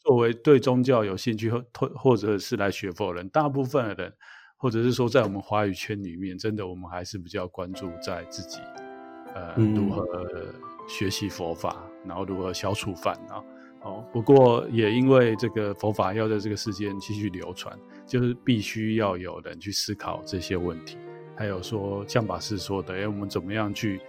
[0.00, 1.64] 作为对宗教有兴趣或
[1.96, 4.12] 或者是来学佛的人，大部分的人
[4.56, 8.58] 或者是说在我们华语圈里面，真的我们还是比较关注在自己
[9.34, 10.04] 呃如何
[10.86, 11.84] 学习佛法。
[12.06, 13.42] 然后如何消除烦恼？
[13.80, 17.74] 哦，不过也因为这个佛法要在这个世间继续流传，
[18.06, 20.98] 就是必须要有人去思考这些问题。
[21.34, 24.02] 还有说，像法师说的，哎，我们怎么样去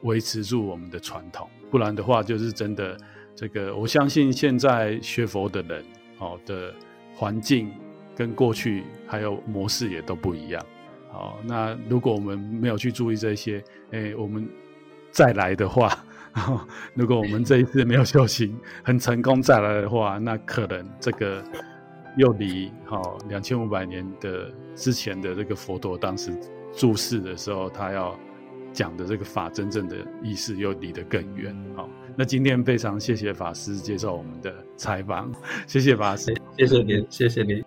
[0.00, 1.46] 维持住我们的传统？
[1.70, 2.96] 不然的话，就是真的
[3.34, 3.76] 这个。
[3.76, 5.84] 我相信现在学佛的人，
[6.20, 6.74] 哦的
[7.14, 7.70] 环境
[8.16, 10.64] 跟过去还有模式也都不一样。
[11.10, 14.48] 好，那如果我们没有去注意这些，哎，我们
[15.10, 16.02] 再来的话。
[16.94, 21.42] 如果我们这一次没有修行很成功再来的话，那可能这个
[22.16, 26.32] 又离好两千五百年的之前的这个佛陀当时
[26.74, 28.18] 住世的时候，他要
[28.72, 31.54] 讲的这个法真正的意思又离得更远。
[31.76, 35.30] 好，那今天非常谢谢法师接受我们的采访，
[35.66, 37.62] 谢谢法师，谢谢您，谢谢您。